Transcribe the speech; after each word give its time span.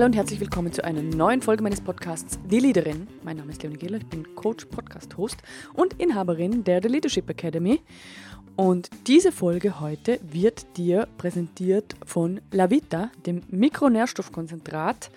Hallo 0.00 0.06
und 0.06 0.16
herzlich 0.16 0.40
willkommen 0.40 0.72
zu 0.72 0.82
einer 0.82 1.02
neuen 1.02 1.42
Folge 1.42 1.62
meines 1.62 1.82
Podcasts 1.82 2.38
Die 2.46 2.58
Leaderin. 2.58 3.06
Mein 3.22 3.36
Name 3.36 3.52
ist 3.52 3.62
Leonie 3.62 3.76
Gehler, 3.76 3.98
ich 3.98 4.06
bin 4.06 4.34
Coach, 4.34 4.64
Podcast-Host 4.64 5.36
und 5.74 6.00
Inhaberin 6.00 6.64
der 6.64 6.80
The 6.82 6.88
Leadership 6.88 7.28
Academy. 7.28 7.82
Und 8.56 8.88
diese 9.06 9.30
Folge 9.30 9.78
heute 9.78 10.18
wird 10.22 10.78
dir 10.78 11.06
präsentiert 11.18 11.96
von 12.06 12.40
Lavita, 12.50 13.10
dem 13.26 13.42
Mikronährstoffkonzentrat, 13.50 15.10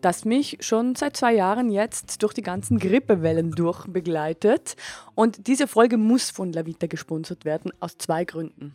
das 0.00 0.24
mich 0.24 0.58
schon 0.58 0.96
seit 0.96 1.16
zwei 1.16 1.32
Jahren 1.32 1.70
jetzt 1.70 2.20
durch 2.20 2.34
die 2.34 2.42
ganzen 2.42 2.80
Grippewellen 2.80 3.52
durch 3.52 3.86
begleitet. 3.86 4.74
Und 5.14 5.46
diese 5.46 5.68
Folge 5.68 5.98
muss 5.98 6.30
von 6.30 6.52
Lavita 6.52 6.88
gesponsert 6.88 7.44
werden, 7.44 7.70
aus 7.78 7.96
zwei 7.96 8.24
Gründen. 8.24 8.74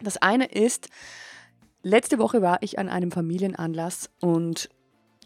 Das 0.00 0.16
eine 0.16 0.44
ist, 0.44 0.88
Letzte 1.82 2.18
Woche 2.18 2.42
war 2.42 2.58
ich 2.62 2.78
an 2.78 2.88
einem 2.88 3.10
Familienanlass 3.10 4.10
und 4.20 4.68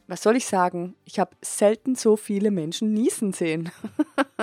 was 0.06 0.22
soll 0.22 0.36
ich 0.36 0.46
sagen? 0.46 0.94
Ich 1.04 1.18
habe 1.18 1.34
selten 1.42 1.94
so 1.94 2.16
viele 2.16 2.50
Menschen 2.50 2.92
niesen 2.92 3.32
sehen. 3.32 3.72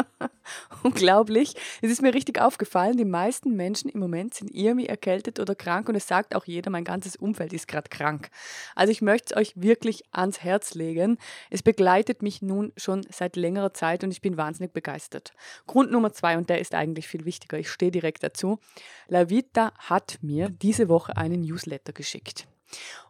Unglaublich. 0.84 1.56
Es 1.82 1.92
ist 1.92 2.02
mir 2.02 2.14
richtig 2.14 2.42
aufgefallen, 2.42 2.98
die 2.98 3.06
meisten 3.06 3.56
Menschen 3.56 3.90
im 3.90 4.00
Moment 4.00 4.34
sind 4.34 4.52
irgendwie 4.54 4.88
erkältet 4.88 5.40
oder 5.40 5.54
krank 5.54 5.90
und 5.90 5.96
es 5.96 6.08
sagt 6.08 6.36
auch 6.36 6.46
jeder, 6.46 6.72
mein 6.72 6.84
ganzes 6.84 7.16
Umfeld 7.16 7.54
ist 7.54 7.68
gerade 7.68 7.90
krank. 7.90 8.30
Also 8.76 8.92
ich 8.92 9.02
möchte 9.02 9.34
es 9.34 9.38
euch 9.40 9.54
wirklich 9.56 10.04
ans 10.12 10.42
Herz 10.42 10.74
legen. 10.74 11.18
Es 11.50 11.62
begleitet 11.62 12.22
mich 12.22 12.42
nun 12.42 12.72
schon 12.78 13.06
seit 13.10 13.36
längerer 13.36 13.74
Zeit 13.74 14.04
und 14.04 14.12
ich 14.12 14.22
bin 14.22 14.38
wahnsinnig 14.38 14.74
begeistert. 14.74 15.34
Grund 15.68 15.92
Nummer 15.92 16.14
zwei, 16.14 16.38
und 16.38 16.50
der 16.50 16.60
ist 16.60 16.74
eigentlich 16.74 17.08
viel 17.08 17.26
wichtiger, 17.26 17.60
ich 17.60 17.70
stehe 17.70 17.92
direkt 17.92 18.24
dazu. 18.24 18.60
La 19.08 19.30
Vita 19.30 19.74
hat 19.78 20.20
mir 20.22 20.50
diese 20.50 20.90
Woche 20.90 21.16
einen 21.18 21.42
Newsletter 21.42 21.94
geschickt. 21.94 22.48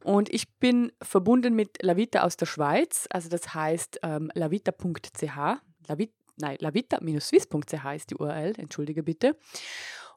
Und 0.04 0.34
ich 0.34 0.50
bin 0.56 0.92
verbunden 1.02 1.54
mit 1.54 1.84
Lavita 1.84 2.22
aus 2.24 2.36
der 2.36 2.48
Schweiz, 2.48 3.08
also 3.12 3.30
das 3.30 3.54
heißt 3.54 4.00
ähm, 4.04 4.32
lavita.ch, 4.34 5.62
Lavita, 5.88 6.21
nein, 6.38 6.58
lavita-swiss.ch 6.60 7.96
ist 7.96 8.12
die 8.12 8.16
URL, 8.16 8.54
entschuldige 8.58 9.04
bitte. 9.04 9.38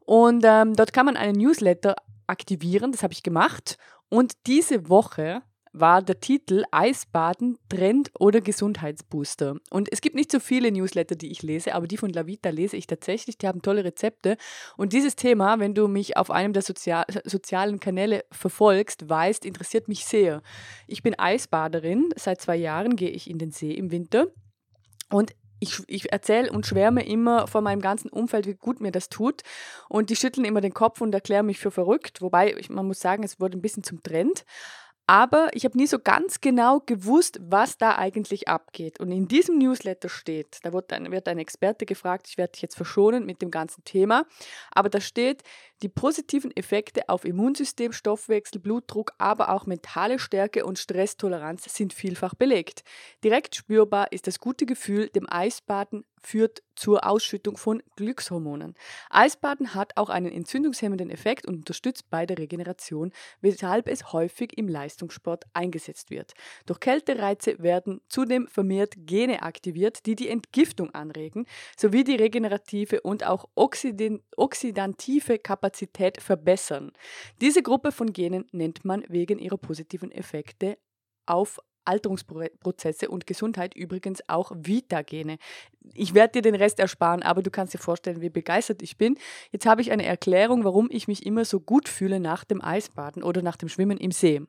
Und 0.04 0.44
ähm, 0.44 0.74
dort 0.74 0.92
kann 0.92 1.06
man 1.06 1.16
einen 1.16 1.38
Newsletter 1.38 1.96
aktivieren, 2.26 2.92
das 2.92 3.02
habe 3.02 3.12
ich 3.12 3.22
gemacht. 3.22 3.76
Und 4.08 4.46
diese 4.46 4.88
Woche 4.88 5.42
war 5.74 6.02
der 6.02 6.20
Titel 6.20 6.62
Eisbaden, 6.70 7.58
Trend 7.68 8.12
oder 8.18 8.40
Gesundheitsbooster. 8.40 9.56
Und 9.70 9.92
es 9.92 10.00
gibt 10.00 10.14
nicht 10.14 10.30
so 10.30 10.38
viele 10.38 10.70
Newsletter, 10.70 11.16
die 11.16 11.32
ich 11.32 11.42
lese, 11.42 11.74
aber 11.74 11.88
die 11.88 11.96
von 11.96 12.10
Lavita 12.10 12.50
lese 12.50 12.76
ich 12.76 12.86
tatsächlich. 12.86 13.38
Die 13.38 13.48
haben 13.48 13.60
tolle 13.60 13.84
Rezepte. 13.84 14.36
Und 14.76 14.92
dieses 14.92 15.16
Thema, 15.16 15.58
wenn 15.58 15.74
du 15.74 15.88
mich 15.88 16.16
auf 16.16 16.30
einem 16.30 16.52
der 16.52 16.62
Sozial 16.62 17.04
sozialen 17.24 17.80
Kanäle 17.80 18.24
verfolgst, 18.30 19.08
weißt, 19.08 19.44
interessiert 19.44 19.88
mich 19.88 20.04
sehr. 20.04 20.42
Ich 20.86 21.02
bin 21.02 21.18
Eisbaderin. 21.18 22.10
Seit 22.16 22.40
zwei 22.40 22.56
Jahren 22.56 22.94
gehe 22.94 23.10
ich 23.10 23.28
in 23.28 23.38
den 23.38 23.50
See 23.50 23.72
im 23.72 23.90
Winter. 23.90 24.28
Und 25.10 25.34
ich, 25.64 25.82
ich 25.86 26.12
erzähle 26.12 26.52
und 26.52 26.66
schwärme 26.66 27.04
immer 27.04 27.46
vor 27.46 27.60
meinem 27.60 27.80
ganzen 27.80 28.10
Umfeld, 28.10 28.46
wie 28.46 28.54
gut 28.54 28.80
mir 28.80 28.92
das 28.92 29.08
tut. 29.08 29.42
Und 29.88 30.10
die 30.10 30.16
schütteln 30.16 30.44
immer 30.44 30.60
den 30.60 30.74
Kopf 30.74 31.00
und 31.00 31.14
erklären 31.14 31.46
mich 31.46 31.58
für 31.58 31.70
verrückt. 31.70 32.20
Wobei, 32.20 32.54
man 32.68 32.86
muss 32.86 33.00
sagen, 33.00 33.24
es 33.24 33.40
wurde 33.40 33.58
ein 33.58 33.62
bisschen 33.62 33.82
zum 33.82 34.02
Trend. 34.02 34.44
Aber 35.06 35.50
ich 35.52 35.66
habe 35.66 35.76
nie 35.76 35.86
so 35.86 35.98
ganz 35.98 36.40
genau 36.40 36.80
gewusst, 36.80 37.38
was 37.42 37.76
da 37.76 37.96
eigentlich 37.96 38.48
abgeht. 38.48 39.00
Und 39.00 39.12
in 39.12 39.28
diesem 39.28 39.58
Newsletter 39.58 40.08
steht, 40.08 40.60
da 40.62 40.72
wird 40.72 40.92
ein, 40.94 41.12
wird 41.12 41.28
ein 41.28 41.38
Experte 41.38 41.84
gefragt, 41.84 42.26
ich 42.28 42.38
werde 42.38 42.52
dich 42.52 42.62
jetzt 42.62 42.76
verschonen 42.76 43.26
mit 43.26 43.42
dem 43.42 43.50
ganzen 43.50 43.84
Thema, 43.84 44.24
aber 44.70 44.88
da 44.88 45.00
steht, 45.00 45.42
die 45.82 45.90
positiven 45.90 46.56
Effekte 46.56 47.10
auf 47.10 47.26
Immunsystem, 47.26 47.92
Stoffwechsel, 47.92 48.60
Blutdruck, 48.60 49.12
aber 49.18 49.50
auch 49.50 49.66
mentale 49.66 50.18
Stärke 50.18 50.64
und 50.64 50.78
Stresstoleranz 50.78 51.64
sind 51.74 51.92
vielfach 51.92 52.34
belegt. 52.34 52.82
Direkt 53.22 53.56
spürbar 53.56 54.10
ist 54.10 54.26
das 54.26 54.38
gute 54.38 54.64
Gefühl, 54.64 55.10
dem 55.10 55.26
Eisbaden 55.30 56.04
führt 56.26 56.62
zur 56.74 57.06
Ausschüttung 57.06 57.56
von 57.56 57.82
Glückshormonen. 57.96 58.74
Eisbaden 59.10 59.74
hat 59.74 59.96
auch 59.96 60.08
einen 60.08 60.32
entzündungshemmenden 60.32 61.10
Effekt 61.10 61.46
und 61.46 61.56
unterstützt 61.56 62.10
bei 62.10 62.26
der 62.26 62.38
Regeneration, 62.38 63.12
weshalb 63.40 63.88
es 63.88 64.12
häufig 64.12 64.56
im 64.58 64.68
Leistungssport 64.68 65.44
eingesetzt 65.52 66.10
wird. 66.10 66.34
Durch 66.66 66.80
Kältereize 66.80 67.62
werden 67.62 68.00
zudem 68.08 68.48
vermehrt 68.48 68.94
Gene 68.96 69.42
aktiviert, 69.42 70.06
die 70.06 70.16
die 70.16 70.28
Entgiftung 70.28 70.90
anregen, 70.90 71.46
sowie 71.76 72.04
die 72.04 72.16
regenerative 72.16 73.00
und 73.02 73.24
auch 73.24 73.46
oxidative 73.54 75.38
Kapazität 75.38 76.20
verbessern. 76.20 76.92
Diese 77.40 77.62
Gruppe 77.62 77.92
von 77.92 78.12
Genen 78.12 78.46
nennt 78.52 78.84
man 78.84 79.04
wegen 79.08 79.38
ihrer 79.38 79.58
positiven 79.58 80.10
Effekte 80.10 80.78
auf 81.26 81.60
Alterungsprozesse 81.84 83.08
und 83.08 83.26
Gesundheit 83.26 83.74
übrigens 83.74 84.22
auch 84.28 84.52
Vitagene. 84.54 85.38
Ich 85.92 86.14
werde 86.14 86.32
dir 86.32 86.42
den 86.42 86.54
Rest 86.54 86.80
ersparen, 86.80 87.22
aber 87.22 87.42
du 87.42 87.50
kannst 87.50 87.74
dir 87.74 87.78
vorstellen, 87.78 88.20
wie 88.20 88.30
begeistert 88.30 88.82
ich 88.82 88.96
bin. 88.96 89.18
Jetzt 89.50 89.66
habe 89.66 89.82
ich 89.82 89.92
eine 89.92 90.04
Erklärung, 90.04 90.64
warum 90.64 90.88
ich 90.90 91.08
mich 91.08 91.26
immer 91.26 91.44
so 91.44 91.60
gut 91.60 91.88
fühle 91.88 92.20
nach 92.20 92.44
dem 92.44 92.62
Eisbaden 92.62 93.22
oder 93.22 93.42
nach 93.42 93.56
dem 93.56 93.68
Schwimmen 93.68 93.98
im 93.98 94.10
See. 94.10 94.42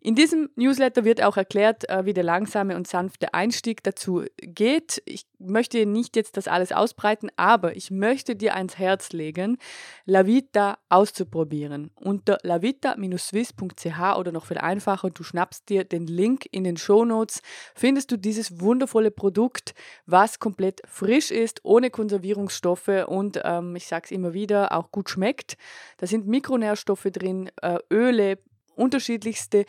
In 0.00 0.14
diesem 0.14 0.48
Newsletter 0.54 1.04
wird 1.04 1.22
auch 1.24 1.36
erklärt, 1.36 1.88
äh, 1.88 2.04
wie 2.04 2.14
der 2.14 2.22
langsame 2.22 2.76
und 2.76 2.86
sanfte 2.86 3.34
Einstieg 3.34 3.82
dazu 3.82 4.24
geht. 4.36 5.02
Ich 5.06 5.26
möchte 5.40 5.84
nicht 5.86 6.14
jetzt 6.14 6.36
das 6.36 6.46
alles 6.46 6.70
ausbreiten, 6.70 7.30
aber 7.36 7.74
ich 7.74 7.90
möchte 7.90 8.36
dir 8.36 8.54
ans 8.54 8.78
Herz 8.78 9.10
legen, 9.10 9.58
Lavita 10.04 10.78
auszuprobieren. 10.88 11.90
Unter 11.96 12.38
lavita-swiss.ch 12.44 14.16
oder 14.16 14.30
noch 14.30 14.46
viel 14.46 14.58
einfacher, 14.58 15.10
du 15.10 15.24
schnappst 15.24 15.68
dir 15.68 15.82
den 15.82 16.06
Link 16.06 16.46
in 16.52 16.62
den 16.62 16.76
Show 16.76 17.04
Notes, 17.04 17.42
findest 17.74 18.12
du 18.12 18.16
dieses 18.16 18.60
wundervolle 18.60 19.10
Produkt, 19.10 19.74
was 20.06 20.38
komplett 20.38 20.80
frisch 20.86 21.32
ist, 21.32 21.64
ohne 21.64 21.90
Konservierungsstoffe 21.90 23.04
und 23.08 23.40
ähm, 23.42 23.74
ich 23.74 23.88
sage 23.88 24.04
es 24.04 24.10
immer 24.12 24.32
wieder, 24.32 24.70
auch 24.70 24.92
gut 24.92 25.10
schmeckt. 25.10 25.56
Da 25.96 26.06
sind 26.06 26.28
Mikronährstoffe 26.28 27.08
drin, 27.12 27.50
äh, 27.62 27.78
Öle, 27.92 28.38
unterschiedlichste 28.78 29.64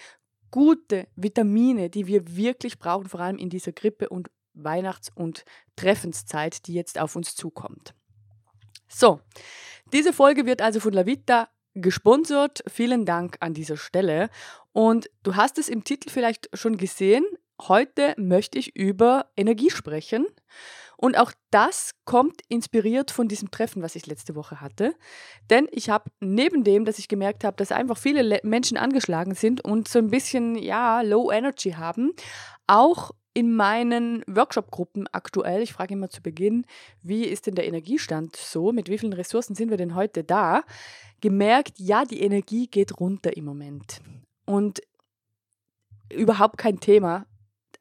gute 0.51 1.07
Vitamine, 1.15 1.89
die 1.89 2.07
wir 2.07 2.35
wirklich 2.35 2.79
brauchen, 2.79 3.07
vor 3.09 3.19
allem 3.19 3.37
in 3.37 3.49
dieser 3.49 3.71
Grippe- 3.71 4.09
und 4.09 4.29
Weihnachts- 4.53 5.11
und 5.13 5.45
Treffenszeit, 5.75 6.67
die 6.67 6.73
jetzt 6.73 6.99
auf 6.99 7.15
uns 7.15 7.35
zukommt. 7.35 7.93
So, 8.88 9.21
diese 9.93 10.13
Folge 10.13 10.45
wird 10.45 10.61
also 10.61 10.79
von 10.79 10.93
Lavita 10.93 11.49
gesponsert. 11.75 12.63
Vielen 12.67 13.05
Dank 13.05 13.38
an 13.39 13.53
dieser 13.53 13.77
Stelle. 13.77 14.29
Und 14.71 15.09
du 15.23 15.35
hast 15.35 15.57
es 15.57 15.69
im 15.69 15.83
Titel 15.83 16.09
vielleicht 16.09 16.49
schon 16.53 16.77
gesehen. 16.77 17.25
Heute 17.61 18.15
möchte 18.17 18.57
ich 18.57 18.75
über 18.75 19.31
Energie 19.35 19.69
sprechen. 19.69 20.25
Und 21.01 21.17
auch 21.17 21.31
das 21.49 21.91
kommt 22.03 22.41
inspiriert 22.49 23.09
von 23.09 23.29
diesem 23.29 23.51
Treffen, 23.51 23.81
was 23.81 23.95
ich 23.95 24.05
letzte 24.05 24.35
Woche 24.35 24.59
hatte. 24.59 24.93
Denn 25.49 25.69
ich 25.71 25.89
habe 25.89 26.11
neben 26.19 26.65
dem, 26.65 26.83
dass 26.83 26.99
ich 26.99 27.07
gemerkt 27.07 27.45
habe, 27.45 27.55
dass 27.55 27.71
einfach 27.71 27.97
viele 27.97 28.21
Le 28.21 28.41
Menschen 28.43 28.75
angeschlagen 28.75 29.33
sind 29.33 29.63
und 29.63 29.88
so 29.88 29.97
ein 29.97 30.09
bisschen, 30.09 30.55
ja, 30.55 30.99
Low 30.99 31.31
Energy 31.31 31.71
haben, 31.71 32.11
auch 32.67 33.11
in 33.33 33.55
meinen 33.55 34.25
Workshop-Gruppen 34.27 35.07
aktuell, 35.13 35.61
ich 35.61 35.71
frage 35.71 35.93
immer 35.93 36.09
zu 36.09 36.21
Beginn, 36.21 36.65
wie 37.01 37.23
ist 37.23 37.47
denn 37.47 37.55
der 37.55 37.65
Energiestand 37.65 38.35
so, 38.35 38.73
mit 38.73 38.89
wie 38.89 38.97
vielen 38.97 39.13
Ressourcen 39.13 39.55
sind 39.55 39.69
wir 39.69 39.77
denn 39.77 39.95
heute 39.95 40.25
da, 40.25 40.63
gemerkt, 41.21 41.79
ja, 41.79 42.03
die 42.03 42.19
Energie 42.19 42.67
geht 42.67 42.99
runter 42.99 43.38
im 43.38 43.45
Moment. 43.45 44.01
Und 44.45 44.81
überhaupt 46.11 46.57
kein 46.57 46.81
Thema 46.81 47.25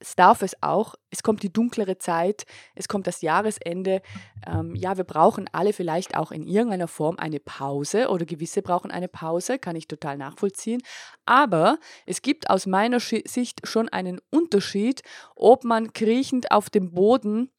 es 0.00 0.14
darf 0.16 0.42
es 0.42 0.62
auch. 0.62 0.94
Es 1.10 1.22
kommt 1.22 1.42
die 1.42 1.52
dunklere 1.52 1.98
Zeit, 1.98 2.44
es 2.74 2.88
kommt 2.88 3.06
das 3.06 3.20
Jahresende. 3.20 4.02
Ähm, 4.46 4.74
ja, 4.74 4.96
wir 4.96 5.04
brauchen 5.04 5.48
alle 5.52 5.72
vielleicht 5.72 6.16
auch 6.16 6.30
in 6.30 6.46
irgendeiner 6.46 6.88
Form 6.88 7.16
eine 7.18 7.40
Pause 7.40 8.08
oder 8.08 8.24
gewisse 8.24 8.62
brauchen 8.62 8.90
eine 8.90 9.08
Pause, 9.08 9.58
kann 9.58 9.76
ich 9.76 9.88
total 9.88 10.16
nachvollziehen. 10.16 10.82
Aber 11.26 11.78
es 12.06 12.22
gibt 12.22 12.50
aus 12.50 12.66
meiner 12.66 13.00
Sicht 13.00 13.66
schon 13.66 13.88
einen 13.88 14.20
Unterschied, 14.30 15.02
ob 15.34 15.64
man 15.64 15.92
kriechend 15.92 16.50
auf 16.50 16.70
dem 16.70 16.92
Boden 16.92 17.50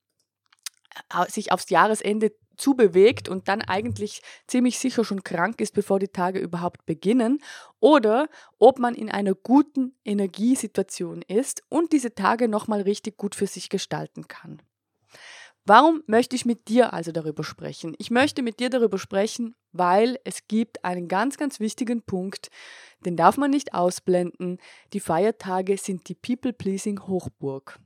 äh, 1.14 1.30
sich 1.30 1.52
aufs 1.52 1.70
Jahresende 1.70 2.32
zubewegt 2.60 3.30
und 3.30 3.48
dann 3.48 3.62
eigentlich 3.62 4.22
ziemlich 4.48 4.80
sicher 4.80 5.04
schon 5.04 5.24
krank 5.24 5.62
ist, 5.62 5.74
bevor 5.74 6.00
die 6.00 6.08
Tage 6.08 6.40
überhaupt 6.40 6.86
beginnen, 6.86 7.40
oder 7.80 8.30
ob 8.58 8.80
man 8.80 8.96
in 8.96 9.10
einer 9.10 9.34
guten 9.34 9.96
Energiesituation 10.06 11.22
ist 11.24 11.64
und 11.70 11.94
diese 11.94 12.14
Tage 12.14 12.48
nochmal 12.48 12.82
richtig 12.82 13.18
gut 13.18 13.36
für 13.36 13.48
sich 13.48 13.70
gestalten 13.70 14.28
kann. 14.28 14.62
Warum 15.66 16.04
möchte 16.08 16.36
ich 16.36 16.46
mit 16.46 16.68
dir 16.68 16.94
also 16.94 17.12
darüber 17.12 17.44
sprechen? 17.44 17.94
Ich 18.00 18.10
möchte 18.10 18.42
mit 18.42 18.60
dir 18.60 18.70
darüber 18.70 18.98
sprechen, 18.98 19.56
weil 19.72 20.18
es 20.24 20.48
gibt 20.48 20.84
einen 20.84 21.08
ganz, 21.08 21.38
ganz 21.38 21.60
wichtigen 21.60 22.02
Punkt, 22.02 22.50
den 23.06 23.16
darf 23.16 23.38
man 23.38 23.52
nicht 23.52 23.74
ausblenden. 23.74 24.58
Die 24.94 25.00
Feiertage 25.00 25.78
sind 25.78 26.10
die 26.10 26.16
People-Pleasing-Hochburg. 26.16 27.78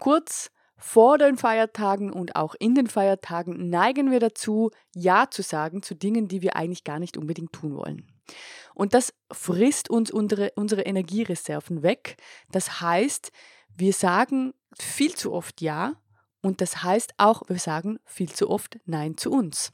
Kurz, 0.00 0.50
vor 0.82 1.16
den 1.16 1.36
Feiertagen 1.36 2.12
und 2.12 2.34
auch 2.34 2.56
in 2.58 2.74
den 2.74 2.88
Feiertagen 2.88 3.70
neigen 3.70 4.10
wir 4.10 4.18
dazu, 4.18 4.72
Ja 4.94 5.30
zu 5.30 5.42
sagen 5.42 5.82
zu 5.82 5.94
Dingen, 5.94 6.26
die 6.26 6.42
wir 6.42 6.56
eigentlich 6.56 6.82
gar 6.82 6.98
nicht 6.98 7.16
unbedingt 7.16 7.52
tun 7.52 7.76
wollen. 7.76 8.06
Und 8.74 8.92
das 8.92 9.14
frisst 9.30 9.90
uns 9.90 10.10
unsere, 10.10 10.52
unsere 10.56 10.82
Energiereserven 10.82 11.84
weg. 11.84 12.16
Das 12.50 12.80
heißt, 12.80 13.30
wir 13.76 13.92
sagen 13.92 14.54
viel 14.76 15.14
zu 15.14 15.32
oft 15.32 15.60
Ja 15.60 15.94
und 16.40 16.60
das 16.60 16.82
heißt 16.82 17.14
auch, 17.16 17.42
wir 17.46 17.60
sagen 17.60 18.00
viel 18.04 18.30
zu 18.30 18.50
oft 18.50 18.80
Nein 18.84 19.16
zu 19.16 19.30
uns. 19.30 19.72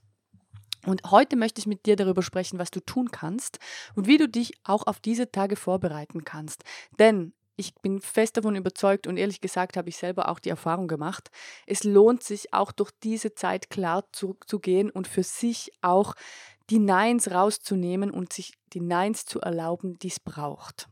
Und 0.86 1.10
heute 1.10 1.36
möchte 1.36 1.58
ich 1.58 1.66
mit 1.66 1.86
dir 1.86 1.96
darüber 1.96 2.22
sprechen, 2.22 2.58
was 2.58 2.70
du 2.70 2.80
tun 2.80 3.10
kannst 3.10 3.58
und 3.94 4.06
wie 4.06 4.18
du 4.18 4.28
dich 4.28 4.52
auch 4.62 4.86
auf 4.86 5.00
diese 5.00 5.32
Tage 5.32 5.56
vorbereiten 5.56 6.24
kannst. 6.24 6.64
Denn 6.98 7.32
ich 7.58 7.74
bin 7.74 8.00
fest 8.00 8.36
davon 8.36 8.56
überzeugt 8.56 9.06
und 9.06 9.16
ehrlich 9.16 9.40
gesagt 9.40 9.76
habe 9.76 9.88
ich 9.88 9.96
selber 9.96 10.28
auch 10.28 10.38
die 10.38 10.48
Erfahrung 10.48 10.88
gemacht, 10.88 11.30
es 11.66 11.84
lohnt 11.84 12.22
sich 12.22 12.54
auch 12.54 12.72
durch 12.72 12.92
diese 13.02 13.34
Zeit 13.34 13.68
klar 13.68 14.04
zu, 14.12 14.36
zu 14.46 14.60
gehen 14.60 14.90
und 14.90 15.08
für 15.08 15.24
sich 15.24 15.72
auch 15.82 16.14
die 16.70 16.78
Neins 16.78 17.30
rauszunehmen 17.30 18.10
und 18.10 18.32
sich 18.32 18.54
die 18.72 18.80
Neins 18.80 19.26
zu 19.26 19.40
erlauben, 19.40 19.98
die 19.98 20.08
es 20.08 20.20
braucht. 20.20 20.88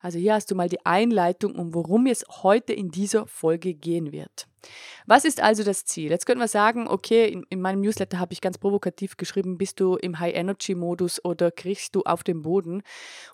Also 0.00 0.18
hier 0.18 0.34
hast 0.34 0.50
du 0.50 0.54
mal 0.54 0.68
die 0.68 0.84
Einleitung, 0.86 1.54
um 1.56 1.74
worum 1.74 2.06
es 2.06 2.24
heute 2.42 2.72
in 2.72 2.90
dieser 2.90 3.26
Folge 3.26 3.74
gehen 3.74 4.12
wird. 4.12 4.48
Was 5.06 5.24
ist 5.24 5.42
also 5.42 5.62
das 5.62 5.84
Ziel? 5.84 6.10
Jetzt 6.10 6.26
könnten 6.26 6.40
wir 6.40 6.48
sagen, 6.48 6.86
okay, 6.88 7.28
in, 7.28 7.44
in 7.48 7.60
meinem 7.60 7.80
Newsletter 7.80 8.18
habe 8.18 8.32
ich 8.32 8.40
ganz 8.40 8.58
provokativ 8.58 9.16
geschrieben, 9.16 9.58
bist 9.58 9.80
du 9.80 9.96
im 9.96 10.18
High-Energy-Modus 10.18 11.24
oder 11.24 11.50
kriegst 11.50 11.94
du 11.94 12.02
auf 12.02 12.22
dem 12.22 12.42
Boden? 12.42 12.82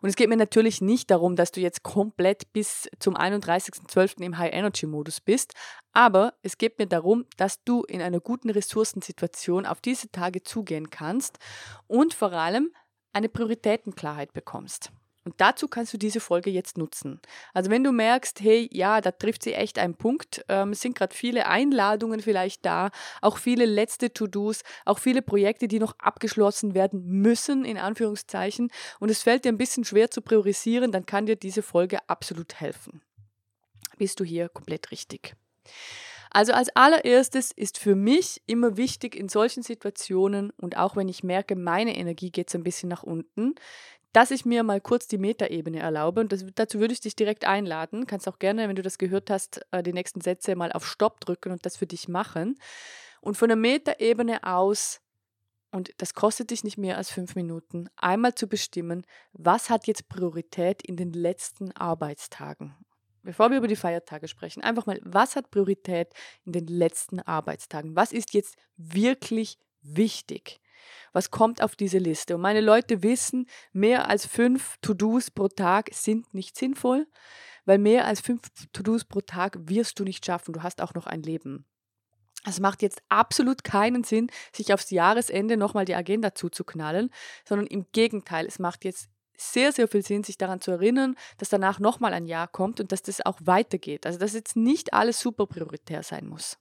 Und 0.01 0.09
es 0.09 0.17
geht 0.17 0.29
mir 0.29 0.37
natürlich 0.37 0.81
nicht 0.81 1.11
darum, 1.11 1.37
dass 1.37 1.53
du 1.53 1.61
jetzt 1.61 1.83
komplett 1.83 2.53
bis 2.53 2.89
zum 2.99 3.17
31.12. 3.17 4.23
im 4.23 4.39
High-Energy-Modus 4.39 5.21
bist, 5.21 5.55
aber 5.93 6.35
es 6.43 6.59
geht 6.59 6.79
mir 6.79 6.87
darum, 6.87 7.27
dass 7.37 7.63
du 7.65 7.83
in 7.85 8.03
einer 8.03 8.21
guten 8.21 8.51
Ressourcensituation 8.51 9.67
auf 9.67 9.81
diese 9.81 10.11
Tage 10.11 10.43
zugehen 10.43 10.91
kannst 10.91 11.39
und 11.87 12.15
vor 12.15 12.33
allem 12.33 12.73
eine 13.13 13.29
Prioritätenklarheit 13.29 14.33
bekommst. 14.33 14.93
Und 15.27 15.35
dazu 15.39 15.67
kannst 15.67 15.93
du 15.93 15.99
diese 15.99 16.21
Folge 16.21 16.51
jetzt 16.51 16.79
nutzen. 16.79 17.21
Also 17.53 17.69
wenn 17.69 17.83
du 17.83 17.91
merkst, 17.91 18.41
hey, 18.41 18.69
ja, 18.73 19.01
da 19.01 19.11
trifft 19.11 19.43
sie 19.43 19.55
echt 19.55 19.77
einen 19.77 19.97
Punkt, 19.97 20.45
ähm, 20.49 20.71
es 20.71 20.81
sind 20.81 20.97
gerade 20.97 21.17
viele 21.17 21.47
Einladungen 21.47 22.21
vielleicht 22.21 22.65
da, 22.65 22.91
auch 23.23 23.37
viele 23.37 23.67
letzte 23.67 24.13
To-Dos, 24.13 24.63
auch 24.85 25.01
viele 25.01 25.23
Projekte, 25.23 25.67
die 25.67 25.81
noch 25.81 25.99
abgeschlossen 25.99 26.77
werden 26.77 27.05
müssen, 27.05 27.65
in 27.65 27.77
Anführungszeichen, 27.77 28.71
und 29.01 29.11
es 29.11 29.25
fällt 29.25 29.45
dir 29.45 29.49
ein 29.49 29.59
bisschen 29.59 29.85
schwer 29.85 30.13
zu 30.13 30.23
priorisieren, 30.23 30.93
dann 30.93 31.07
kann 31.07 31.27
dir 31.27 31.35
diese 31.35 31.63
Folge 31.63 31.99
absolut 32.09 32.61
helfen. 32.61 33.03
Bist 33.99 34.21
du 34.21 34.25
hier 34.25 34.49
komplett 34.49 34.93
richtig. 34.93 35.35
Also 36.31 36.53
als 36.53 36.69
allererstes 36.77 37.51
ist 37.51 37.79
für 37.79 37.97
mich 37.97 38.43
immer 38.47 38.77
wichtig 38.77 39.17
in 39.17 39.29
solchen 39.29 39.63
Situationen 39.63 40.51
und 40.59 40.77
auch 40.77 40.95
wenn 40.95 41.09
ich 41.09 41.25
merke, 41.25 41.57
meine 41.57 41.97
Energie 41.97 42.31
geht 42.31 42.51
so 42.51 42.59
ein 42.59 42.63
bisschen 42.63 42.89
nach 42.91 43.03
unten, 43.03 43.55
dass 44.17 44.31
ich 44.31 44.47
mir 44.47 44.63
mal 44.63 44.81
kurz 44.81 45.07
die 45.07 45.19
Metaebene 45.19 45.79
erlaube. 45.79 46.23
Und 46.23 46.33
das, 46.33 46.47
dazu 46.55 46.81
würde 46.81 46.95
ich 46.95 47.01
dich 47.01 47.17
direkt 47.17 47.45
einladen. 47.45 48.07
Kannst 48.07 48.27
auch 48.27 48.39
gerne, 48.39 48.67
wenn 48.67 48.75
du 48.75 48.81
das 48.81 48.97
gehört 48.97 49.29
hast, 49.29 49.61
äh, 49.73 49.83
die 49.83 49.93
nächsten 49.93 50.23
Sätze 50.23 50.57
mal 50.57 50.73
auf 50.73 50.87
Stopp 50.87 51.21
drücken 51.21 51.53
und 51.53 51.67
das 51.67 51.77
für 51.77 51.87
dich 51.87 52.09
machen. 52.09 52.59
Und 53.21 53.37
von 53.37 53.49
der 53.49 53.57
Metaebene 53.57 54.43
aus, 54.43 55.03
und 55.71 55.91
das 55.99 56.15
kostet 56.15 56.51
dich 56.51 56.65
nicht 56.65 56.79
mehr 56.79 56.97
als 56.97 57.11
fünf 57.11 57.35
Minuten, 57.35 57.91
einmal 57.95 58.35
zu 58.35 58.49
bestimmen, 58.49 59.05
was 59.35 59.69
hat 59.69 59.87
jetzt 59.87 60.09
Priorität 60.09 60.81
in 60.81 60.97
den 60.97 61.13
letzten 61.13 61.73
Arbeitstagen. 61.73 62.75
Bevor 63.23 63.51
wir 63.51 63.59
über 63.59 63.69
die 63.69 63.77
Feiertage 63.77 64.29
sprechen, 64.29 64.63
einfach 64.63 64.87
mal, 64.87 64.99
was 65.03 65.37
hat 65.37 65.51
Priorität 65.51 66.15
in 66.47 66.53
den 66.53 66.69
letzten 66.69 67.21
Arbeitstagen? 67.21 67.95
Was 67.97 68.13
ist 68.13 68.33
jetzt 68.33 68.57
wirklich 68.79 69.59
wichtig? 69.83 70.59
Was 71.13 71.31
kommt 71.31 71.63
auf 71.63 71.77
diese 71.77 71.99
Liste? 71.99 72.35
Und 72.35 72.41
meine 72.41 72.61
Leute 72.61 73.03
wissen, 73.03 73.47
mehr 73.73 74.09
als 74.09 74.27
fünf 74.27 74.77
To-Dos 74.83 75.31
pro 75.31 75.49
Tag 75.49 75.91
sind 75.93 76.33
nicht 76.35 76.57
sinnvoll, 76.57 77.07
weil 77.65 77.79
mehr 77.79 78.07
als 78.07 78.21
fünf 78.21 78.43
To-Dos 78.73 79.05
pro 79.05 79.21
Tag 79.21 79.59
wirst 79.63 79.99
du 79.99 80.05
nicht 80.05 80.25
schaffen. 80.25 80.53
Du 80.53 80.63
hast 80.63 80.81
auch 80.83 80.95
noch 80.95 81.07
ein 81.07 81.23
Leben. 81.23 81.67
Es 82.47 82.61
macht 82.61 82.83
jetzt 82.83 83.03
absolut 83.09 83.65
keinen 83.65 84.05
Sinn, 84.05 84.31
sich 84.53 84.73
aufs 84.73 84.91
Jahresende 84.91 85.57
nochmal 85.57 85.85
die 85.85 85.97
Agenda 85.97 86.35
zuzuknallen, 86.35 87.11
sondern 87.45 87.67
im 87.67 87.87
Gegenteil, 87.93 88.47
es 88.47 88.61
macht 88.61 88.85
jetzt 88.85 89.09
sehr, 89.37 89.73
sehr 89.73 89.89
viel 89.89 90.03
Sinn, 90.03 90.25
sich 90.25 90.39
daran 90.39 90.61
zu 90.61 90.71
erinnern, 90.71 91.17
dass 91.39 91.49
danach 91.49 91.79
nochmal 91.79 92.15
ein 92.15 92.27
Jahr 92.27 92.49
kommt 92.49 92.81
und 92.81 92.93
dass 92.93 93.03
das 93.03 93.25
auch 93.25 93.39
weitergeht. 93.43 94.07
Also 94.07 94.19
dass 94.19 94.33
jetzt 94.33 94.57
nicht 94.57 94.95
alles 94.95 95.21
super 95.21 95.47
prioritär 95.47 96.03
sein 96.03 96.27
muss. 96.27 96.59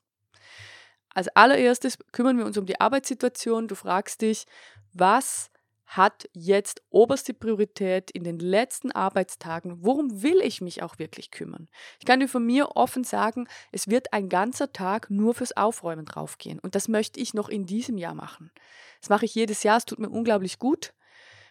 Als 1.15 1.29
allererstes 1.29 1.97
kümmern 2.11 2.37
wir 2.37 2.45
uns 2.45 2.57
um 2.57 2.65
die 2.65 2.79
Arbeitssituation. 2.79 3.69
Du 3.69 3.75
fragst 3.75 4.21
dich, 4.21 4.45
was 4.93 5.49
hat 5.85 6.27
jetzt 6.33 6.81
oberste 6.89 7.33
Priorität 7.33 8.11
in 8.11 8.25
den 8.25 8.37
letzten 8.37 8.91
Arbeitstagen? 8.91 9.77
Worum 9.81 10.23
will 10.23 10.41
ich 10.41 10.59
mich 10.59 10.83
auch 10.83 10.99
wirklich 10.99 11.31
kümmern? 11.31 11.69
Ich 11.99 12.05
kann 12.05 12.19
dir 12.19 12.27
von 12.27 12.45
mir 12.45 12.75
offen 12.75 13.05
sagen, 13.05 13.47
es 13.71 13.87
wird 13.87 14.11
ein 14.11 14.27
ganzer 14.27 14.73
Tag 14.73 15.09
nur 15.09 15.33
fürs 15.33 15.55
Aufräumen 15.55 16.05
draufgehen. 16.05 16.59
Und 16.59 16.75
das 16.75 16.89
möchte 16.89 17.19
ich 17.19 17.33
noch 17.33 17.47
in 17.47 17.65
diesem 17.65 17.97
Jahr 17.97 18.13
machen. 18.13 18.51
Das 18.99 19.09
mache 19.09 19.23
ich 19.23 19.35
jedes 19.35 19.63
Jahr, 19.63 19.77
es 19.77 19.85
tut 19.85 19.99
mir 19.99 20.09
unglaublich 20.09 20.59
gut. 20.59 20.93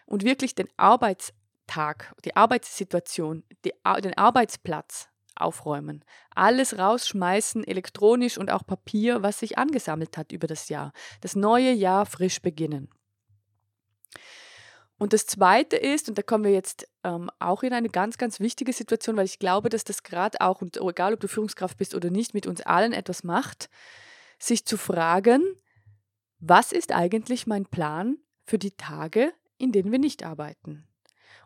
Und 0.05 0.23
wirklich 0.23 0.53
den 0.53 0.67
Arbeitstag, 0.77 2.13
die 2.23 2.35
Arbeitssituation, 2.35 3.43
die, 3.63 3.73
den 4.03 4.15
Arbeitsplatz 4.15 5.09
aufräumen. 5.35 6.03
Alles 6.33 6.77
rausschmeißen, 6.77 7.63
elektronisch 7.63 8.37
und 8.37 8.51
auch 8.51 8.65
Papier, 8.65 9.23
was 9.23 9.39
sich 9.39 9.57
angesammelt 9.57 10.17
hat 10.17 10.31
über 10.31 10.47
das 10.47 10.69
Jahr. 10.69 10.91
Das 11.21 11.35
neue 11.35 11.71
Jahr 11.71 12.05
frisch 12.05 12.41
beginnen. 12.41 12.89
Und 14.97 15.11
das 15.11 15.25
Zweite 15.25 15.75
ist, 15.75 16.07
und 16.07 16.17
da 16.17 16.21
kommen 16.21 16.45
wir 16.45 16.53
jetzt 16.53 16.87
ähm, 17.03 17.29
auch 17.39 17.63
in 17.63 17.73
eine 17.73 17.89
ganz, 17.89 18.17
ganz 18.17 18.39
wichtige 18.39 18.71
Situation, 18.71 19.17
weil 19.17 19.25
ich 19.25 19.39
glaube, 19.39 19.69
dass 19.69 19.83
das 19.83 20.03
gerade 20.03 20.39
auch, 20.39 20.61
und 20.61 20.77
egal 20.77 21.13
ob 21.13 21.19
du 21.19 21.27
Führungskraft 21.27 21.77
bist 21.77 21.95
oder 21.95 22.09
nicht, 22.09 22.33
mit 22.33 22.47
uns 22.47 22.61
allen 22.61 22.93
etwas 22.93 23.23
macht, 23.23 23.69
sich 24.39 24.65
zu 24.65 24.77
fragen, 24.77 25.43
was 26.39 26.71
ist 26.71 26.93
eigentlich 26.93 27.45
mein 27.45 27.65
Plan 27.65 28.17
für 28.45 28.57
die 28.57 28.71
Tage, 28.71 29.33
in 29.57 29.71
denen 29.71 29.91
wir 29.91 29.99
nicht 29.99 30.23
arbeiten? 30.23 30.87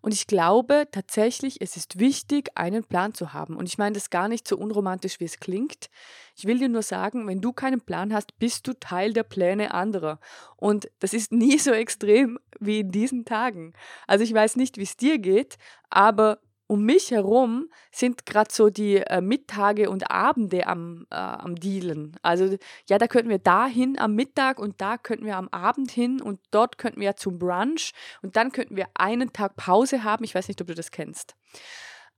Und 0.02 0.14
ich 0.14 0.28
glaube 0.28 0.88
tatsächlich, 0.92 1.62
es 1.62 1.76
ist 1.78 2.00
wichtig, 2.00 2.52
einen 2.56 2.84
Plan 2.84 3.14
zu 3.14 3.34
haben. 3.34 3.56
Und 3.56 3.68
ich 3.68 3.78
meine 3.78 3.94
das 3.94 4.10
gar 4.10 4.28
nicht 4.28 4.48
so 4.48 4.58
unromantisch, 4.58 5.20
wie 5.20 5.26
es 5.26 5.40
klingt. 5.40 5.90
Ich 6.36 6.46
will 6.46 6.60
dir 6.60 6.70
nur 6.70 6.84
sagen, 6.84 7.28
wenn 7.28 7.42
du 7.42 7.52
keinen 7.54 7.82
Plan 7.82 8.14
hast, 8.14 8.38
bist 8.40 8.68
du 8.68 8.74
Teil 8.74 9.14
der 9.14 9.24
Pläne 9.24 9.74
anderer. 9.74 10.20
Und 10.56 10.90
das 11.00 11.14
ist 11.14 11.32
nie 11.32 11.60
so 11.60 11.72
extrem 11.72 12.40
wie 12.60 12.80
in 12.80 12.92
diesen 12.92 13.26
Tagen. 13.26 13.74
Also 14.08 14.24
ich 14.24 14.34
weiß 14.34 14.56
nicht, 14.56 14.78
wie 14.78 14.84
es 14.84 14.98
dir 14.98 15.20
geht, 15.20 15.58
aber 15.90 16.40
um 16.70 16.86
mich 16.86 17.10
herum 17.10 17.68
sind 17.92 18.28
gerade 18.28 18.54
so 18.54 18.70
die 18.70 18.98
äh, 18.98 19.22
Mittage 19.22 19.90
und 19.90 20.12
Abende 20.12 20.68
am, 20.68 21.08
äh, 21.10 21.16
am 21.16 21.56
Dealen. 21.56 22.16
Also 22.22 22.58
ja, 22.88 23.00
da 23.00 23.08
könnten 23.08 23.32
wir 23.32 23.40
da 23.40 23.66
hin 23.66 23.98
am 23.98 24.14
Mittag 24.14 24.60
und 24.60 24.80
da 24.80 24.98
könnten 24.98 25.26
wir 25.26 25.38
am 25.38 25.50
Abend 25.50 25.90
hin 25.90 26.22
und 26.22 26.40
dort 26.52 26.78
könnten 26.78 27.02
wir 27.02 27.16
zum 27.16 27.40
Brunch 27.40 27.94
und 28.22 28.36
dann 28.36 28.52
könnten 28.52 28.76
wir 28.78 28.86
einen 28.94 29.34
Tag 29.34 29.56
Pause 29.56 30.04
haben. 30.04 30.24
Ich 30.24 30.36
weiß 30.36 30.48
nicht, 30.48 30.62
ob 30.62 30.68
du 30.68 30.76
das 30.76 30.92
kennst. 30.92 31.36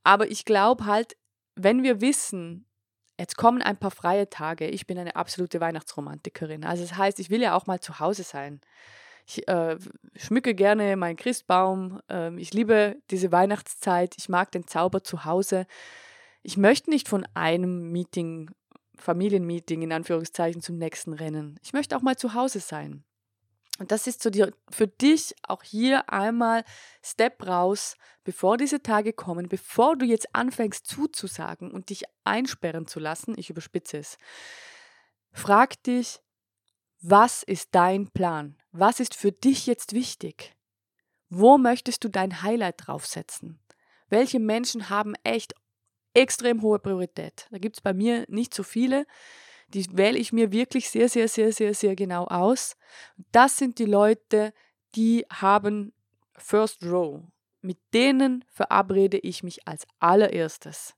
Aber 0.04 0.30
ich 0.30 0.44
glaube 0.44 0.84
halt, 0.84 1.16
wenn 1.54 1.82
wir 1.82 2.02
wissen, 2.02 2.66
jetzt 3.18 3.38
kommen 3.38 3.62
ein 3.62 3.78
paar 3.78 3.90
freie 3.90 4.28
Tage, 4.28 4.68
ich 4.68 4.86
bin 4.86 4.98
eine 4.98 5.16
absolute 5.16 5.62
Weihnachtsromantikerin. 5.62 6.62
Also 6.64 6.82
das 6.82 6.98
heißt, 6.98 7.20
ich 7.20 7.30
will 7.30 7.40
ja 7.40 7.56
auch 7.56 7.66
mal 7.66 7.80
zu 7.80 8.00
Hause 8.00 8.22
sein. 8.22 8.60
Ich 9.32 9.48
äh, 9.48 9.78
schmücke 10.14 10.54
gerne 10.54 10.94
meinen 10.96 11.16
Christbaum. 11.16 12.00
Äh, 12.10 12.36
ich 12.38 12.52
liebe 12.52 12.96
diese 13.10 13.32
Weihnachtszeit. 13.32 14.14
Ich 14.18 14.28
mag 14.28 14.52
den 14.52 14.66
Zauber 14.66 15.02
zu 15.02 15.24
Hause. 15.24 15.66
Ich 16.42 16.58
möchte 16.58 16.90
nicht 16.90 17.08
von 17.08 17.26
einem 17.32 17.90
Meeting, 17.92 18.50
Familienmeeting 18.98 19.80
in 19.80 19.92
Anführungszeichen, 19.92 20.60
zum 20.60 20.76
nächsten 20.76 21.14
rennen. 21.14 21.58
Ich 21.62 21.72
möchte 21.72 21.96
auch 21.96 22.02
mal 22.02 22.16
zu 22.16 22.34
Hause 22.34 22.60
sein. 22.60 23.04
Und 23.78 23.90
das 23.90 24.06
ist 24.06 24.22
so 24.22 24.28
die, 24.28 24.44
für 24.70 24.86
dich 24.86 25.34
auch 25.48 25.62
hier 25.62 26.10
einmal 26.10 26.62
Step 27.02 27.46
raus, 27.46 27.96
bevor 28.24 28.58
diese 28.58 28.82
Tage 28.82 29.14
kommen, 29.14 29.48
bevor 29.48 29.96
du 29.96 30.04
jetzt 30.04 30.34
anfängst 30.34 30.86
zuzusagen 30.86 31.70
und 31.70 31.88
dich 31.88 32.02
einsperren 32.24 32.86
zu 32.86 33.00
lassen. 33.00 33.34
Ich 33.38 33.48
überspitze 33.48 33.96
es. 33.96 34.18
Frag 35.32 35.82
dich, 35.84 36.20
was 37.02 37.42
ist 37.42 37.70
dein 37.72 38.08
Plan? 38.08 38.56
Was 38.70 39.00
ist 39.00 39.14
für 39.14 39.32
dich 39.32 39.66
jetzt 39.66 39.92
wichtig? 39.92 40.54
Wo 41.28 41.58
möchtest 41.58 42.04
du 42.04 42.08
dein 42.08 42.42
Highlight 42.42 42.86
draufsetzen? 42.86 43.58
Welche 44.08 44.38
Menschen 44.38 44.88
haben 44.88 45.14
echt 45.24 45.54
extrem 46.14 46.62
hohe 46.62 46.78
Priorität? 46.78 47.48
Da 47.50 47.58
gibt 47.58 47.76
es 47.76 47.80
bei 47.80 47.92
mir 47.92 48.24
nicht 48.28 48.54
so 48.54 48.62
viele. 48.62 49.06
Die 49.68 49.84
wähle 49.96 50.18
ich 50.18 50.32
mir 50.32 50.52
wirklich 50.52 50.90
sehr, 50.90 51.08
sehr, 51.08 51.28
sehr, 51.28 51.52
sehr, 51.52 51.74
sehr 51.74 51.96
genau 51.96 52.26
aus. 52.26 52.76
Das 53.32 53.56
sind 53.56 53.78
die 53.78 53.86
Leute, 53.86 54.52
die 54.94 55.26
haben 55.32 55.92
First 56.36 56.84
Row. 56.84 57.22
Mit 57.62 57.78
denen 57.94 58.44
verabrede 58.48 59.18
ich 59.18 59.42
mich 59.42 59.66
als 59.66 59.86
allererstes. 59.98 60.94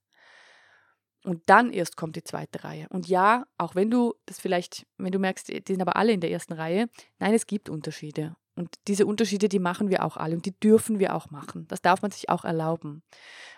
Und 1.24 1.42
dann 1.46 1.72
erst 1.72 1.96
kommt 1.96 2.16
die 2.16 2.22
zweite 2.22 2.64
Reihe. 2.64 2.86
Und 2.90 3.08
ja, 3.08 3.46
auch 3.56 3.74
wenn 3.74 3.90
du 3.90 4.14
das 4.26 4.38
vielleicht, 4.38 4.86
wenn 4.98 5.10
du 5.10 5.18
merkst, 5.18 5.48
die 5.48 5.62
sind 5.66 5.80
aber 5.80 5.96
alle 5.96 6.12
in 6.12 6.20
der 6.20 6.30
ersten 6.30 6.52
Reihe, 6.52 6.88
nein, 7.18 7.32
es 7.32 7.46
gibt 7.46 7.70
Unterschiede. 7.70 8.36
Und 8.56 8.76
diese 8.86 9.06
Unterschiede, 9.06 9.48
die 9.48 9.58
machen 9.58 9.88
wir 9.88 10.04
auch 10.04 10.16
alle 10.16 10.36
und 10.36 10.46
die 10.46 10.56
dürfen 10.60 11.00
wir 11.00 11.16
auch 11.16 11.30
machen. 11.30 11.66
Das 11.68 11.82
darf 11.82 12.02
man 12.02 12.12
sich 12.12 12.28
auch 12.28 12.44
erlauben. 12.44 13.02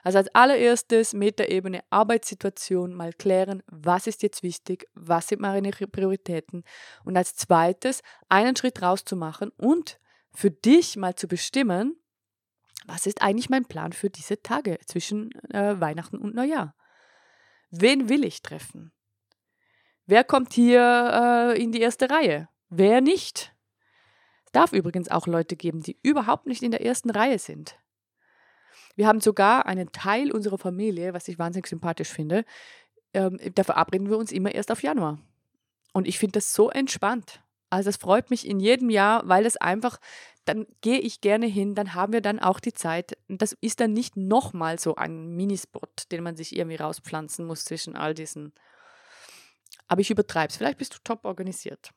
Also 0.02 0.18
als 0.18 0.34
allererstes 0.34 1.12
Metaebene 1.12 1.82
Arbeitssituation 1.90 2.94
mal 2.94 3.12
klären, 3.12 3.62
was 3.66 4.06
ist 4.06 4.22
jetzt 4.22 4.42
wichtig, 4.42 4.88
was 4.94 5.28
sind 5.28 5.42
meine 5.42 5.70
Prioritäten. 5.70 6.62
Und 7.04 7.16
als 7.16 7.34
zweites 7.34 8.02
einen 8.28 8.56
Schritt 8.56 8.80
rauszumachen 8.80 9.50
und 9.58 9.98
für 10.32 10.50
dich 10.50 10.96
mal 10.96 11.14
zu 11.14 11.28
bestimmen, 11.28 11.96
was 12.86 13.06
ist 13.06 13.20
eigentlich 13.20 13.50
mein 13.50 13.64
Plan 13.66 13.92
für 13.92 14.08
diese 14.08 14.40
Tage 14.40 14.78
zwischen 14.86 15.32
äh, 15.50 15.78
Weihnachten 15.78 16.18
und 16.18 16.34
Neujahr. 16.34 16.74
Wen 17.70 18.08
will 18.08 18.24
ich 18.24 18.42
treffen? 18.42 18.92
Wer 20.06 20.24
kommt 20.24 20.52
hier 20.52 21.52
äh, 21.54 21.62
in 21.62 21.72
die 21.72 21.80
erste 21.80 22.08
Reihe? 22.08 22.48
Wer 22.68 23.00
nicht? 23.00 23.54
Es 24.44 24.52
darf 24.52 24.72
übrigens 24.72 25.10
auch 25.10 25.26
Leute 25.26 25.56
geben, 25.56 25.82
die 25.82 25.98
überhaupt 26.02 26.46
nicht 26.46 26.62
in 26.62 26.70
der 26.70 26.84
ersten 26.84 27.10
Reihe 27.10 27.38
sind. 27.38 27.78
Wir 28.94 29.06
haben 29.06 29.20
sogar 29.20 29.66
einen 29.66 29.92
Teil 29.92 30.32
unserer 30.32 30.58
Familie, 30.58 31.12
was 31.12 31.28
ich 31.28 31.38
wahnsinnig 31.38 31.66
sympathisch 31.66 32.08
finde, 32.08 32.44
ähm, 33.12 33.38
da 33.54 33.64
verabreden 33.64 34.10
wir 34.10 34.18
uns 34.18 34.32
immer 34.32 34.54
erst 34.54 34.70
auf 34.70 34.82
Januar. 34.82 35.18
Und 35.92 36.06
ich 36.06 36.18
finde 36.18 36.32
das 36.32 36.52
so 36.52 36.70
entspannt. 36.70 37.42
Also 37.70 37.90
es 37.90 37.96
freut 37.96 38.30
mich 38.30 38.46
in 38.46 38.60
jedem 38.60 38.90
Jahr, 38.90 39.26
weil 39.28 39.46
es 39.46 39.56
einfach, 39.56 39.98
dann 40.46 40.66
gehe 40.80 40.98
ich 40.98 41.20
gerne 41.20 41.46
hin, 41.46 41.74
dann 41.74 41.94
haben 41.94 42.12
wir 42.12 42.20
dann 42.20 42.38
auch 42.38 42.60
die 42.60 42.72
Zeit. 42.72 43.18
Das 43.28 43.56
ist 43.60 43.80
dann 43.80 43.92
nicht 43.92 44.16
nochmal 44.16 44.78
so 44.78 44.94
ein 44.94 45.36
Minispot, 45.36 46.10
den 46.12 46.22
man 46.22 46.36
sich 46.36 46.56
irgendwie 46.56 46.76
rauspflanzen 46.76 47.44
muss 47.44 47.64
zwischen 47.64 47.96
all 47.96 48.14
diesen. 48.14 48.52
Aber 49.88 50.00
ich 50.00 50.10
übertreibe 50.10 50.50
es. 50.50 50.56
Vielleicht 50.56 50.78
bist 50.78 50.94
du 50.94 50.98
top 51.02 51.24
organisiert. 51.24 51.90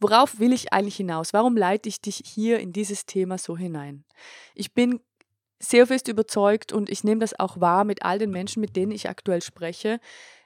Worauf 0.00 0.38
will 0.38 0.52
ich 0.52 0.72
eigentlich 0.72 0.96
hinaus? 0.96 1.32
Warum 1.32 1.56
leite 1.56 1.88
ich 1.88 2.00
dich 2.00 2.22
hier 2.24 2.60
in 2.60 2.72
dieses 2.72 3.04
Thema 3.04 3.36
so 3.36 3.56
hinein? 3.56 4.04
Ich 4.54 4.72
bin 4.72 5.00
sehr 5.60 5.86
fest 5.86 6.08
überzeugt 6.08 6.72
und 6.72 6.88
ich 6.88 7.04
nehme 7.04 7.20
das 7.20 7.38
auch 7.38 7.60
wahr 7.60 7.84
mit 7.84 8.02
all 8.02 8.18
den 8.18 8.30
Menschen, 8.30 8.60
mit 8.60 8.76
denen 8.76 8.92
ich 8.92 9.08
aktuell 9.08 9.42
spreche. 9.42 10.00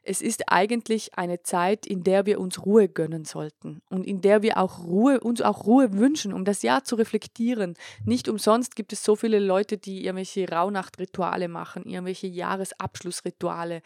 Es 0.05 0.21
ist 0.21 0.49
eigentlich 0.49 1.17
eine 1.17 1.43
Zeit, 1.43 1.87
in 1.87 2.03
der 2.03 2.27
wir 2.27 2.41
uns 2.41 2.67
Ruhe 2.67 2.89
gönnen 2.89 3.25
sollten 3.25 3.83
und 3.89 4.05
in 4.05 4.21
der 4.21 4.43
wir 4.43 4.59
auch 4.59 4.83
Ruhe, 4.85 5.21
uns 5.21 5.41
auch 5.41 5.65
Ruhe 5.65 5.93
wünschen, 5.93 6.33
um 6.33 6.45
das 6.45 6.63
Jahr 6.63 6.83
zu 6.83 6.97
reflektieren. 6.97 7.75
Nicht 8.05 8.29
umsonst 8.29 8.75
gibt 8.75 8.93
es 8.93 9.05
so 9.05 9.15
viele 9.15 9.39
Leute, 9.39 9.79
die 9.79 10.05
irgendwelche 10.05 10.49
Rauhnachtrituale 10.49 11.47
machen, 11.47 11.85
irgendwelche 11.85 12.27
Jahresabschlussrituale, 12.27 13.83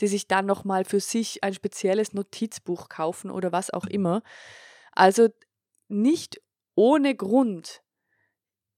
die 0.00 0.08
sich 0.08 0.26
dann 0.26 0.46
nochmal 0.46 0.84
für 0.84 0.98
sich 1.00 1.44
ein 1.44 1.54
spezielles 1.54 2.14
Notizbuch 2.14 2.88
kaufen 2.88 3.30
oder 3.30 3.52
was 3.52 3.70
auch 3.70 3.86
immer. 3.86 4.22
Also 4.92 5.28
nicht 5.88 6.40
ohne 6.74 7.14
Grund 7.14 7.82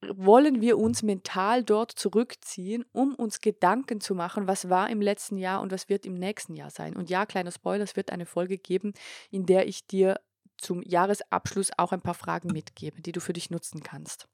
wollen 0.09 0.61
wir 0.61 0.79
uns 0.79 1.03
mental 1.03 1.63
dort 1.63 1.93
zurückziehen, 1.93 2.85
um 2.93 3.15
uns 3.15 3.41
Gedanken 3.41 4.01
zu 4.01 4.15
machen, 4.15 4.47
was 4.47 4.69
war 4.69 4.91
im 4.91 5.01
letzten 5.01 5.39
Jahr 5.39 5.61
und 5.61 5.73
was 5.73 5.89
wird 5.89 6.07
im 6.07 6.15
nächsten 6.15 6.55
Jahr 6.55 6.71
sein. 6.71 6.97
Und 6.97 7.11
ja, 7.11 7.27
kleiner 7.27 7.53
Spoiler, 7.53 7.85
es 7.85 7.97
wird 7.97 8.11
eine 8.11 8.27
Folge 8.27 8.59
geben, 8.59 8.93
in 9.31 9.47
der 9.47 9.69
ich 9.69 9.87
dir 9.87 10.21
zum 10.59 10.83
Jahresabschluss 10.83 11.71
auch 11.77 11.93
ein 11.93 12.03
paar 12.03 12.15
Fragen 12.15 12.53
mitgebe, 12.53 13.03
die 13.03 13.13
du 13.13 13.21
für 13.21 13.33
dich 13.33 13.51
nutzen 13.51 13.83
kannst. 13.83 14.29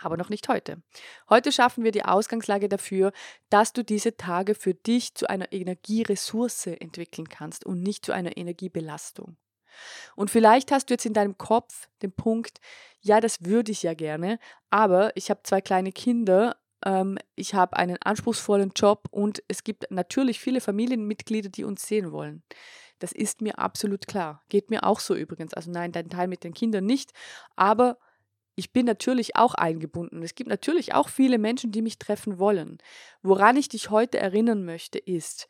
Aber 0.00 0.16
noch 0.16 0.28
nicht 0.28 0.48
heute. 0.48 0.82
Heute 1.30 1.52
schaffen 1.52 1.84
wir 1.84 1.92
die 1.92 2.04
Ausgangslage 2.04 2.68
dafür, 2.68 3.12
dass 3.50 3.72
du 3.72 3.82
diese 3.84 4.16
Tage 4.16 4.54
für 4.54 4.74
dich 4.74 5.14
zu 5.14 5.28
einer 5.28 5.52
Energieressource 5.52 6.66
entwickeln 6.66 7.28
kannst 7.28 7.64
und 7.64 7.82
nicht 7.82 8.04
zu 8.04 8.12
einer 8.12 8.36
Energiebelastung. 8.36 9.36
Und 10.16 10.30
vielleicht 10.30 10.72
hast 10.72 10.90
du 10.90 10.94
jetzt 10.94 11.06
in 11.06 11.14
deinem 11.14 11.38
Kopf 11.38 11.88
den 12.02 12.12
Punkt, 12.12 12.60
ja, 13.00 13.20
das 13.20 13.44
würde 13.44 13.72
ich 13.72 13.82
ja 13.82 13.94
gerne, 13.94 14.38
aber 14.70 15.16
ich 15.16 15.30
habe 15.30 15.40
zwei 15.42 15.60
kleine 15.60 15.92
Kinder, 15.92 16.56
ähm, 16.84 17.18
ich 17.34 17.54
habe 17.54 17.76
einen 17.76 17.96
anspruchsvollen 18.02 18.72
Job 18.74 19.08
und 19.10 19.42
es 19.48 19.64
gibt 19.64 19.90
natürlich 19.90 20.40
viele 20.40 20.60
Familienmitglieder, 20.60 21.48
die 21.48 21.64
uns 21.64 21.86
sehen 21.86 22.12
wollen. 22.12 22.42
Das 22.98 23.12
ist 23.12 23.40
mir 23.40 23.58
absolut 23.58 24.06
klar. 24.06 24.42
Geht 24.48 24.70
mir 24.70 24.84
auch 24.84 25.00
so 25.00 25.16
übrigens. 25.16 25.54
Also 25.54 25.72
nein, 25.72 25.90
dein 25.90 26.08
Teil 26.08 26.28
mit 26.28 26.44
den 26.44 26.54
Kindern 26.54 26.86
nicht, 26.86 27.12
aber 27.56 27.98
ich 28.54 28.72
bin 28.72 28.86
natürlich 28.86 29.34
auch 29.34 29.54
eingebunden. 29.54 30.22
Es 30.22 30.34
gibt 30.34 30.50
natürlich 30.50 30.94
auch 30.94 31.08
viele 31.08 31.38
Menschen, 31.38 31.72
die 31.72 31.82
mich 31.82 31.98
treffen 31.98 32.38
wollen. 32.38 32.78
Woran 33.22 33.56
ich 33.56 33.68
dich 33.68 33.90
heute 33.90 34.18
erinnern 34.18 34.64
möchte, 34.64 34.98
ist, 34.98 35.48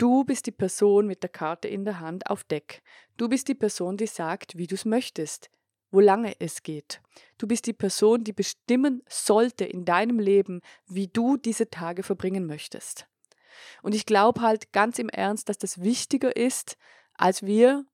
Du 0.00 0.24
bist 0.24 0.46
die 0.46 0.50
Person 0.50 1.06
mit 1.06 1.22
der 1.22 1.28
Karte 1.28 1.68
in 1.68 1.84
der 1.84 2.00
Hand 2.00 2.30
auf 2.30 2.42
Deck. 2.42 2.80
Du 3.18 3.28
bist 3.28 3.48
die 3.48 3.54
Person, 3.54 3.98
die 3.98 4.06
sagt, 4.06 4.56
wie 4.56 4.66
du 4.66 4.74
es 4.74 4.86
möchtest, 4.86 5.50
wo 5.90 6.00
lange 6.00 6.40
es 6.40 6.62
geht. 6.62 7.02
Du 7.36 7.46
bist 7.46 7.66
die 7.66 7.74
Person, 7.74 8.24
die 8.24 8.32
bestimmen 8.32 9.02
sollte 9.10 9.66
in 9.66 9.84
deinem 9.84 10.18
Leben, 10.18 10.62
wie 10.86 11.08
du 11.08 11.36
diese 11.36 11.68
Tage 11.68 12.02
verbringen 12.02 12.46
möchtest. 12.46 13.08
Und 13.82 13.94
ich 13.94 14.06
glaube 14.06 14.40
halt 14.40 14.72
ganz 14.72 14.98
im 14.98 15.10
Ernst, 15.10 15.50
dass 15.50 15.58
das 15.58 15.82
wichtiger 15.82 16.34
ist, 16.34 16.78
als 17.12 17.42
wir 17.42 17.84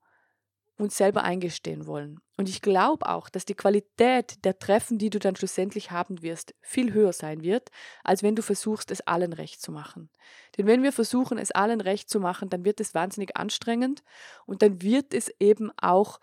uns 0.78 0.96
selber 0.96 1.24
eingestehen 1.24 1.88
wollen. 1.88 2.20
Und 2.36 2.50
ich 2.50 2.60
glaube 2.60 3.08
auch, 3.08 3.30
dass 3.30 3.46
die 3.46 3.54
Qualität 3.54 4.44
der 4.44 4.58
Treffen, 4.58 4.98
die 4.98 5.08
du 5.08 5.18
dann 5.18 5.36
schlussendlich 5.36 5.90
haben 5.90 6.20
wirst, 6.22 6.54
viel 6.60 6.92
höher 6.92 7.14
sein 7.14 7.42
wird, 7.42 7.70
als 8.04 8.22
wenn 8.22 8.36
du 8.36 8.42
versuchst, 8.42 8.90
es 8.90 9.00
allen 9.00 9.32
recht 9.32 9.62
zu 9.62 9.72
machen. 9.72 10.10
Denn 10.56 10.66
wenn 10.66 10.82
wir 10.82 10.92
versuchen, 10.92 11.38
es 11.38 11.50
allen 11.50 11.80
recht 11.80 12.10
zu 12.10 12.20
machen, 12.20 12.50
dann 12.50 12.64
wird 12.64 12.80
es 12.80 12.94
wahnsinnig 12.94 13.36
anstrengend 13.36 14.02
und 14.44 14.60
dann 14.60 14.82
wird 14.82 15.14
es 15.14 15.30
eben 15.40 15.72
auch 15.78 16.20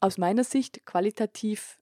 aus 0.00 0.18
meiner 0.18 0.44
Sicht 0.44 0.84
qualitativ 0.84 1.78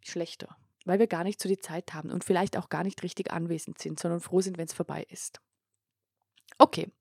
schlechter, 0.00 0.56
weil 0.84 1.00
wir 1.00 1.08
gar 1.08 1.24
nicht 1.24 1.40
so 1.40 1.48
die 1.48 1.58
Zeit 1.58 1.92
haben 1.92 2.10
und 2.10 2.24
vielleicht 2.24 2.56
auch 2.56 2.68
gar 2.68 2.84
nicht 2.84 3.02
richtig 3.02 3.32
anwesend 3.32 3.78
sind, 3.78 3.98
sondern 3.98 4.20
froh 4.20 4.40
sind, 4.40 4.58
wenn 4.58 4.66
es 4.66 4.72
vorbei 4.72 5.04
ist. 5.10 5.40
Okay, 6.60 6.92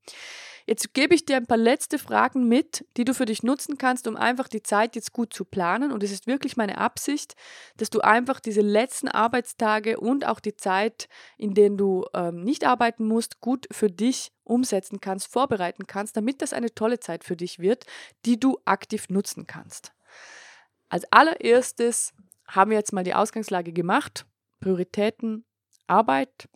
Jetzt 0.70 0.94
gebe 0.94 1.16
ich 1.16 1.26
dir 1.26 1.38
ein 1.38 1.48
paar 1.48 1.58
letzte 1.58 1.98
Fragen 1.98 2.48
mit, 2.48 2.86
die 2.96 3.04
du 3.04 3.16
für 3.16 3.26
dich 3.26 3.42
nutzen 3.42 3.80
kannst, 3.80 4.08
um 4.08 4.16
einfach 4.16 4.48
die 4.48 4.62
Zeit 4.62 4.96
jetzt 4.96 5.14
gut 5.14 5.34
zu 5.34 5.44
planen. 5.44 5.92
Und 5.92 6.04
es 6.04 6.12
ist 6.12 6.28
wirklich 6.28 6.58
meine 6.58 6.78
Absicht, 6.78 7.36
dass 7.78 7.90
du 7.90 8.02
einfach 8.02 8.40
diese 8.40 8.62
letzten 8.62 9.08
Arbeitstage 9.08 10.00
und 10.00 10.28
auch 10.28 10.40
die 10.40 10.56
Zeit, 10.56 11.10
in 11.40 11.56
denen 11.56 11.76
du 11.76 12.06
ähm, 12.14 12.44
nicht 12.44 12.68
arbeiten 12.68 13.08
musst, 13.08 13.42
gut 13.42 13.66
für 13.72 13.90
dich 13.90 14.32
umsetzen 14.44 15.02
kannst, 15.02 15.32
vorbereiten 15.32 15.88
kannst, 15.88 16.16
damit 16.16 16.44
das 16.44 16.54
eine 16.54 16.72
tolle 16.76 17.00
Zeit 17.00 17.24
für 17.24 17.36
dich 17.36 17.58
wird, 17.58 17.88
die 18.28 18.40
du 18.40 18.60
aktiv 18.66 19.10
nutzen 19.10 19.48
kannst. 19.48 19.92
Als 20.88 21.12
allererstes 21.12 22.14
haben 22.48 22.70
wir 22.70 22.78
jetzt 22.78 22.94
mal 22.94 23.04
die 23.04 23.16
Ausgangslage 23.16 23.74
gemacht. 23.74 24.28
Prioritäten, 24.60 25.46
Arbeit, 25.88 26.48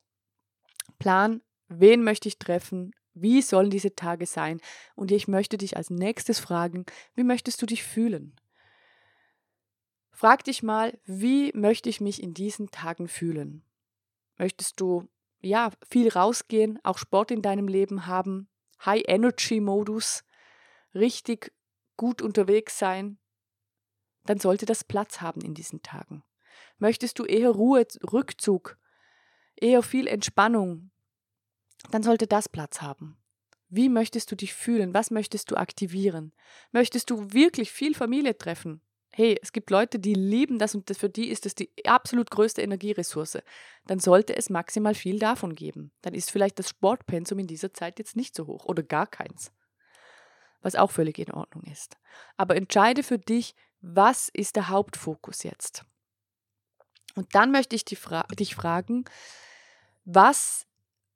Plan, 0.99 1.41
wen 1.79 2.03
möchte 2.03 2.27
ich 2.27 2.39
treffen, 2.39 2.93
wie 3.13 3.41
sollen 3.41 3.69
diese 3.69 3.95
Tage 3.95 4.25
sein? 4.25 4.59
Und 4.95 5.11
ich 5.11 5.27
möchte 5.27 5.57
dich 5.57 5.77
als 5.77 5.89
nächstes 5.89 6.39
fragen, 6.39 6.85
wie 7.15 7.23
möchtest 7.23 7.61
du 7.61 7.65
dich 7.65 7.83
fühlen? 7.83 8.35
Frag 10.11 10.43
dich 10.43 10.63
mal, 10.63 10.97
wie 11.05 11.51
möchte 11.53 11.89
ich 11.89 12.01
mich 12.01 12.21
in 12.21 12.33
diesen 12.33 12.71
Tagen 12.71 13.07
fühlen? 13.07 13.63
Möchtest 14.37 14.79
du 14.79 15.07
ja 15.41 15.71
viel 15.87 16.09
rausgehen, 16.09 16.79
auch 16.83 16.97
Sport 16.97 17.31
in 17.31 17.41
deinem 17.41 17.67
Leben 17.67 18.07
haben, 18.07 18.47
High 18.85 19.03
Energy 19.07 19.59
Modus, 19.59 20.23
richtig 20.95 21.53
gut 21.97 22.21
unterwegs 22.21 22.79
sein? 22.79 23.17
Dann 24.25 24.39
sollte 24.39 24.65
das 24.65 24.83
Platz 24.83 25.21
haben 25.21 25.41
in 25.41 25.53
diesen 25.53 25.81
Tagen. 25.81 26.23
Möchtest 26.77 27.19
du 27.19 27.25
eher 27.25 27.49
Ruhe, 27.49 27.85
Rückzug, 28.11 28.77
eher 29.55 29.83
viel 29.83 30.07
Entspannung, 30.07 30.91
dann 31.91 32.03
sollte 32.03 32.27
das 32.27 32.49
Platz 32.49 32.81
haben. 32.81 33.17
Wie 33.69 33.89
möchtest 33.89 34.31
du 34.31 34.35
dich 34.35 34.53
fühlen? 34.53 34.93
Was 34.93 35.09
möchtest 35.09 35.49
du 35.49 35.55
aktivieren? 35.55 36.31
Möchtest 36.71 37.09
du 37.09 37.33
wirklich 37.33 37.71
viel 37.71 37.95
Familie 37.95 38.37
treffen? 38.37 38.81
Hey, 39.15 39.37
es 39.41 39.51
gibt 39.51 39.69
Leute, 39.69 39.99
die 39.99 40.15
lieben 40.15 40.57
das 40.57 40.73
und 40.73 40.89
für 40.95 41.09
die 41.09 41.29
ist 41.29 41.45
das 41.45 41.55
die 41.55 41.71
absolut 41.85 42.31
größte 42.31 42.61
Energieressource. 42.61 43.39
Dann 43.85 43.99
sollte 43.99 44.35
es 44.35 44.49
maximal 44.49 44.95
viel 44.95 45.19
davon 45.19 45.55
geben. 45.55 45.91
Dann 46.01 46.13
ist 46.13 46.31
vielleicht 46.31 46.57
das 46.57 46.69
Sportpensum 46.69 47.39
in 47.39 47.47
dieser 47.47 47.73
Zeit 47.73 47.99
jetzt 47.99 48.15
nicht 48.15 48.35
so 48.35 48.47
hoch 48.47 48.65
oder 48.65 48.81
gar 48.81 49.07
keins. 49.07 49.51
Was 50.61 50.75
auch 50.75 50.91
völlig 50.91 51.19
in 51.19 51.31
Ordnung 51.31 51.63
ist. 51.63 51.97
Aber 52.37 52.55
entscheide 52.55 53.03
für 53.03 53.19
dich, 53.19 53.55
was 53.81 54.29
ist 54.29 54.55
der 54.55 54.69
Hauptfokus 54.69 55.43
jetzt? 55.43 55.83
Und 57.15 57.35
dann 57.35 57.51
möchte 57.51 57.75
ich 57.75 57.85
fra 57.99 58.23
dich 58.39 58.55
fragen, 58.55 59.05
was 60.05 60.65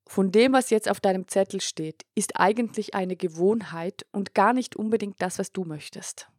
von 0.09 0.31
dem, 0.31 0.53
was 0.53 0.69
jetzt 0.69 0.89
auf 0.89 0.99
deinem 0.99 1.27
Zettel 1.27 1.61
steht, 1.61 2.05
ist 2.15 2.39
eigentlich 2.39 2.95
eine 2.95 3.15
Gewohnheit 3.15 4.05
und 4.11 4.33
gar 4.33 4.53
nicht 4.53 4.75
unbedingt 4.75 5.21
das, 5.21 5.39
was 5.39 5.51
du 5.51 5.63
möchtest. 5.63 6.29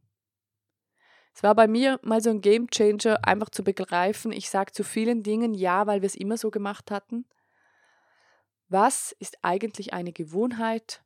Es 1.35 1.43
war 1.43 1.55
bei 1.55 1.69
mir 1.69 2.01
mal 2.03 2.21
so 2.21 2.31
ein 2.31 2.41
Game 2.41 2.69
Changer, 2.69 3.25
einfach 3.25 3.51
zu 3.51 3.63
begreifen, 3.63 4.33
ich 4.33 4.51
sage 4.51 4.73
zu 4.73 4.83
vielen 4.83 5.23
Dingen 5.23 5.55
ja, 5.55 5.87
weil 5.87 6.03
wir 6.03 6.07
es 6.07 6.17
immer 6.17 6.37
so 6.37 6.51
gemacht 6.51 6.91
hatten. 6.91 7.27
Was 8.69 9.15
ist 9.21 9.39
eigentlich 9.43 9.93
eine 9.93 10.13
Gewohnheit 10.13 11.03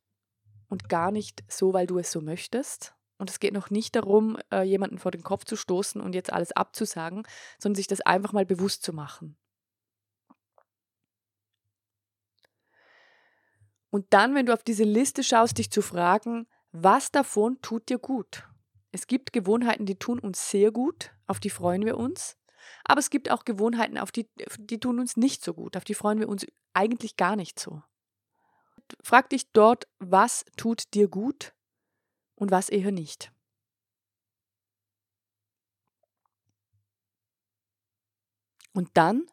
und 0.69 0.88
gar 0.88 1.11
nicht 1.11 1.45
so, 1.49 1.75
weil 1.75 1.87
du 1.87 1.99
es 1.99 2.11
so 2.11 2.21
möchtest? 2.21 2.95
Und 3.19 3.31
es 3.31 3.40
geht 3.40 3.52
noch 3.52 3.71
nicht 3.71 3.95
darum, 3.95 4.38
äh, 4.50 4.62
jemanden 4.62 4.99
vor 4.99 5.11
den 5.11 5.23
Kopf 5.23 5.45
zu 5.45 5.54
stoßen 5.54 6.00
und 6.00 6.14
jetzt 6.14 6.33
alles 6.33 6.52
abzusagen, 6.52 7.25
sondern 7.59 7.76
sich 7.76 7.87
das 7.87 8.00
einfach 8.00 8.33
mal 8.33 8.47
bewusst 8.47 8.83
zu 8.83 8.92
machen. 8.92 9.37
Und 13.93 14.07
dann, 14.09 14.35
wenn 14.35 14.47
du 14.47 14.55
auf 14.55 14.63
diese 14.63 14.85
Liste 14.85 15.23
schaust, 15.23 15.59
dich 15.59 15.71
zu 15.71 15.83
fragen, 15.83 16.47
was 16.73 17.11
davon 17.11 17.61
tut 17.61 17.91
dir 17.91 17.99
gut? 17.99 18.49
Es 18.91 19.07
gibt 19.07 19.35
Gewohnheiten, 19.35 19.85
die 19.85 19.99
tun 19.99 20.19
uns 20.19 20.49
sehr 20.51 20.73
gut, 20.73 21.13
auf 21.27 21.41
die 21.41 21.51
freuen 21.51 21.85
wir 21.85 21.99
uns. 21.99 22.39
Aber 22.85 23.01
es 23.01 23.11
gibt 23.11 23.31
auch 23.31 23.45
Gewohnheiten, 23.45 23.99
auf 23.99 24.11
die, 24.11 24.31
die 24.59 24.81
tun 24.81 24.99
uns 24.99 25.19
nicht 25.19 25.45
so 25.45 25.53
gut, 25.53 25.77
auf 25.77 25.85
die 25.85 25.93
freuen 25.93 26.21
wir 26.21 26.31
uns 26.31 26.47
eigentlich 26.73 27.17
gar 27.17 27.37
nicht 27.37 27.61
so. 27.61 27.83
Frag 29.03 29.29
dich 29.29 29.53
dort, 29.53 29.87
was 29.99 30.47
tut 30.57 30.95
dir 30.95 31.09
gut 31.09 31.53
und 32.35 32.51
was 32.51 32.71
eher 32.71 32.93
nicht. 32.93 33.31
Und 38.73 38.89
dann, 38.95 39.27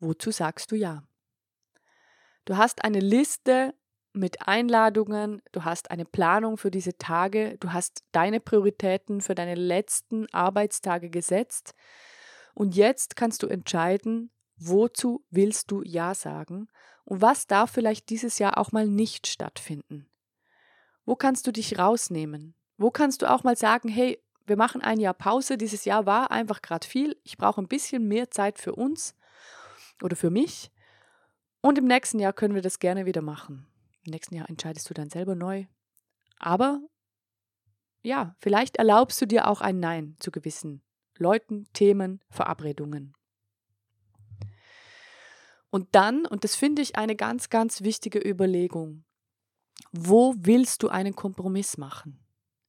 wozu 0.00 0.30
sagst 0.30 0.72
du 0.72 0.76
ja? 0.76 1.06
Du 2.46 2.56
hast 2.56 2.84
eine 2.84 3.00
Liste 3.00 3.74
mit 4.12 4.46
Einladungen, 4.46 5.42
du 5.50 5.64
hast 5.64 5.90
eine 5.90 6.04
Planung 6.04 6.56
für 6.56 6.70
diese 6.70 6.96
Tage, 6.96 7.58
du 7.58 7.72
hast 7.72 8.04
deine 8.12 8.38
Prioritäten 8.38 9.20
für 9.20 9.34
deine 9.34 9.56
letzten 9.56 10.32
Arbeitstage 10.32 11.10
gesetzt 11.10 11.74
und 12.54 12.76
jetzt 12.76 13.16
kannst 13.16 13.42
du 13.42 13.48
entscheiden, 13.48 14.30
wozu 14.56 15.24
willst 15.28 15.72
du 15.72 15.82
Ja 15.82 16.14
sagen 16.14 16.68
und 17.04 17.20
was 17.20 17.48
darf 17.48 17.72
vielleicht 17.72 18.10
dieses 18.10 18.38
Jahr 18.38 18.58
auch 18.58 18.70
mal 18.70 18.86
nicht 18.86 19.26
stattfinden. 19.26 20.08
Wo 21.04 21.16
kannst 21.16 21.48
du 21.48 21.52
dich 21.52 21.80
rausnehmen? 21.80 22.54
Wo 22.78 22.92
kannst 22.92 23.22
du 23.22 23.30
auch 23.30 23.42
mal 23.42 23.56
sagen, 23.56 23.88
hey, 23.88 24.22
wir 24.46 24.56
machen 24.56 24.82
ein 24.82 25.00
Jahr 25.00 25.14
Pause, 25.14 25.58
dieses 25.58 25.84
Jahr 25.84 26.06
war 26.06 26.30
einfach 26.30 26.62
gerade 26.62 26.86
viel, 26.86 27.20
ich 27.24 27.38
brauche 27.38 27.60
ein 27.60 27.68
bisschen 27.68 28.06
mehr 28.06 28.30
Zeit 28.30 28.60
für 28.60 28.76
uns 28.76 29.16
oder 30.00 30.14
für 30.14 30.30
mich 30.30 30.70
und 31.66 31.78
im 31.78 31.86
nächsten 31.86 32.18
Jahr 32.18 32.32
können 32.32 32.54
wir 32.54 32.62
das 32.62 32.78
gerne 32.78 33.06
wieder 33.06 33.22
machen. 33.22 33.66
Im 34.04 34.12
nächsten 34.12 34.34
Jahr 34.34 34.48
entscheidest 34.48 34.88
du 34.88 34.94
dann 34.94 35.10
selber 35.10 35.34
neu. 35.34 35.66
Aber 36.38 36.80
ja, 38.02 38.36
vielleicht 38.38 38.76
erlaubst 38.76 39.20
du 39.20 39.26
dir 39.26 39.48
auch 39.48 39.60
ein 39.60 39.80
Nein 39.80 40.16
zu 40.20 40.30
gewissen 40.30 40.82
Leuten, 41.18 41.66
Themen, 41.72 42.20
Verabredungen. 42.30 43.14
Und 45.70 45.94
dann, 45.94 46.24
und 46.24 46.44
das 46.44 46.54
finde 46.54 46.82
ich 46.82 46.96
eine 46.96 47.16
ganz, 47.16 47.50
ganz 47.50 47.82
wichtige 47.82 48.18
Überlegung, 48.18 49.04
wo 49.92 50.34
willst 50.38 50.82
du 50.82 50.88
einen 50.88 51.16
Kompromiss 51.16 51.78
machen? 51.78 52.25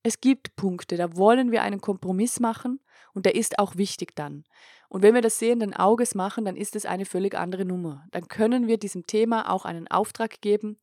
Es 0.07 0.21
gibt 0.21 0.55
Punkte, 0.55 0.95
da 0.95 1.17
wollen 1.17 1.51
wir 1.51 1.63
einen 1.63 1.81
Kompromiss 1.81 2.39
machen 2.39 2.79
und 3.13 3.25
der 3.25 3.35
ist 3.35 3.59
auch 3.59 3.75
wichtig 3.75 4.15
dann. 4.15 4.45
Und 4.87 5.01
wenn 5.01 5.13
wir 5.13 5.21
das 5.21 5.37
sehenden 5.37 5.73
Auges 5.73 6.15
machen, 6.15 6.45
dann 6.45 6.55
ist 6.55 6.77
es 6.77 6.85
eine 6.85 7.03
völlig 7.03 7.35
andere 7.35 7.65
Nummer. 7.65 8.05
Dann 8.11 8.29
können 8.29 8.67
wir 8.67 8.77
diesem 8.77 9.05
Thema 9.05 9.51
auch 9.51 9.65
einen 9.65 9.89
Auftrag 9.89 10.39
geben, 10.39 10.79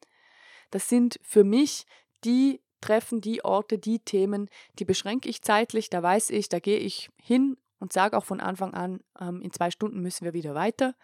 das 0.73 0.91
sind 0.91 1.19
für 1.23 1.43
mich 1.43 1.87
die 2.23 2.61
Treffen, 2.83 3.23
die 3.23 3.43
Orte, 3.43 3.79
die 3.79 3.99
Themen, 3.99 4.51
die 4.79 4.85
beschränke 4.85 5.31
ich 5.31 5.41
zeitlich. 5.41 5.89
Da 5.89 6.03
weiß 6.03 6.29
ich, 6.29 6.51
da 6.51 6.59
gehe 6.59 6.77
ich 6.77 7.09
hin 7.17 7.57
und 7.79 7.95
sage 7.95 8.19
auch 8.19 8.27
von 8.27 8.41
Anfang 8.41 8.75
an, 8.75 9.01
ähm, 9.19 9.41
in 9.41 9.53
zwei 9.53 9.71
Stunden 9.71 10.01
müssen 10.01 10.27
wir 10.27 10.35
wieder 10.35 10.55
weiter. 10.55 10.95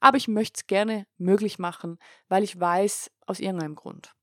Aber 0.00 0.18
ich 0.18 0.28
möchte 0.28 0.58
es 0.58 0.66
gerne 0.66 1.06
möglich 1.16 1.58
machen, 1.58 1.98
weil 2.28 2.44
ich 2.44 2.60
weiß, 2.60 3.10
aus 3.24 3.40
irgendeinem 3.40 3.74
Grund. 3.74 4.14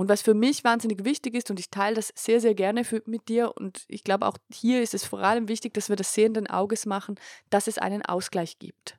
Und 0.00 0.08
was 0.08 0.22
für 0.22 0.32
mich 0.32 0.64
wahnsinnig 0.64 1.04
wichtig 1.04 1.34
ist, 1.34 1.50
und 1.50 1.60
ich 1.60 1.68
teile 1.68 1.96
das 1.96 2.10
sehr, 2.16 2.40
sehr 2.40 2.54
gerne 2.54 2.84
für, 2.84 3.02
mit 3.04 3.28
dir, 3.28 3.54
und 3.54 3.84
ich 3.86 4.02
glaube 4.02 4.26
auch 4.26 4.38
hier 4.50 4.80
ist 4.80 4.94
es 4.94 5.04
vor 5.04 5.18
allem 5.18 5.46
wichtig, 5.46 5.74
dass 5.74 5.90
wir 5.90 5.96
das 5.96 6.14
sehenden 6.14 6.46
Auges 6.46 6.86
machen, 6.86 7.20
dass 7.50 7.66
es 7.66 7.76
einen 7.76 8.00
Ausgleich 8.00 8.58
gibt. 8.58 8.98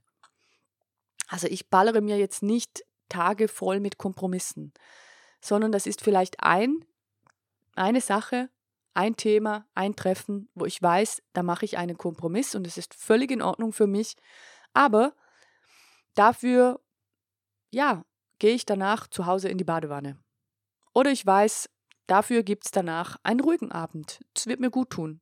Also 1.28 1.48
ich 1.48 1.72
ballere 1.72 2.02
mir 2.02 2.20
jetzt 2.20 2.44
nicht 2.44 2.86
Tage 3.10 3.48
voll 3.48 3.80
mit 3.80 3.98
Kompromissen, 3.98 4.74
sondern 5.42 5.72
das 5.72 5.88
ist 5.88 6.04
vielleicht 6.04 6.44
ein, 6.44 6.86
eine 7.74 8.00
Sache, 8.00 8.52
ein 8.94 9.16
Thema, 9.16 9.66
ein 9.74 9.96
Treffen, 9.96 10.50
wo 10.54 10.68
ich 10.68 10.80
weiß, 10.84 11.24
da 11.34 11.42
mache 11.42 11.66
ich 11.66 11.80
einen 11.80 11.98
Kompromiss 11.98 12.54
und 12.54 12.68
es 12.68 12.78
ist 12.78 12.94
völlig 12.94 13.32
in 13.32 13.42
Ordnung 13.42 13.74
für 13.74 13.88
mich. 13.88 14.18
Aber 14.72 15.16
dafür, 16.14 16.80
ja, 17.72 18.06
gehe 18.38 18.54
ich 18.54 18.68
danach 18.68 19.08
zu 19.08 19.26
Hause 19.26 19.50
in 19.50 19.58
die 19.58 19.64
Badewanne. 19.64 20.20
Oder 20.94 21.12
ich 21.12 21.26
weiß, 21.26 21.70
dafür 22.08 22.44
gibt 22.44 22.66
es 22.66 22.72
danach 22.72 23.18
einen 23.24 23.40
ruhigen 23.40 23.72
Abend. 23.72 24.22
Das 24.34 24.48
wird 24.48 24.60
mir 24.60 24.72
gut 24.72 24.90
tun. 24.90 25.22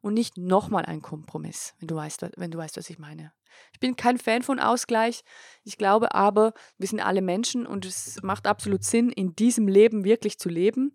Und 0.00 0.14
nicht 0.14 0.36
nochmal 0.36 0.84
ein 0.84 1.00
Kompromiss, 1.00 1.74
wenn 1.78 1.88
du 1.88 1.96
weißt, 1.96 2.26
wenn 2.36 2.50
du 2.50 2.58
weißt, 2.58 2.76
was 2.76 2.90
ich 2.90 2.98
meine. 2.98 3.32
Ich 3.72 3.80
bin 3.80 3.96
kein 3.96 4.18
Fan 4.18 4.42
von 4.42 4.60
Ausgleich. 4.60 5.22
Ich 5.62 5.78
glaube 5.78 6.14
aber, 6.14 6.52
wir 6.76 6.88
sind 6.88 7.00
alle 7.00 7.22
Menschen 7.22 7.66
und 7.66 7.86
es 7.86 8.22
macht 8.22 8.46
absolut 8.46 8.84
Sinn, 8.84 9.10
in 9.10 9.34
diesem 9.34 9.68
Leben 9.68 10.04
wirklich 10.04 10.38
zu 10.38 10.48
leben 10.48 10.92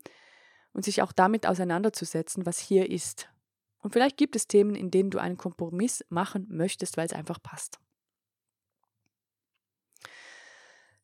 und 0.74 0.86
sich 0.86 1.02
auch 1.02 1.12
damit 1.12 1.48
auseinanderzusetzen, 1.48 2.46
was 2.46 2.60
hier 2.60 2.90
ist. 2.90 3.30
Und 3.82 3.94
vielleicht 3.94 4.18
gibt 4.18 4.36
es 4.36 4.48
Themen, 4.48 4.76
in 4.76 4.92
denen 4.92 5.10
du 5.10 5.20
einen 5.20 5.38
Kompromiss 5.38 6.06
machen 6.10 6.46
möchtest, 6.50 6.98
weil 6.98 7.06
es 7.06 7.14
einfach 7.14 7.42
passt. 7.42 7.80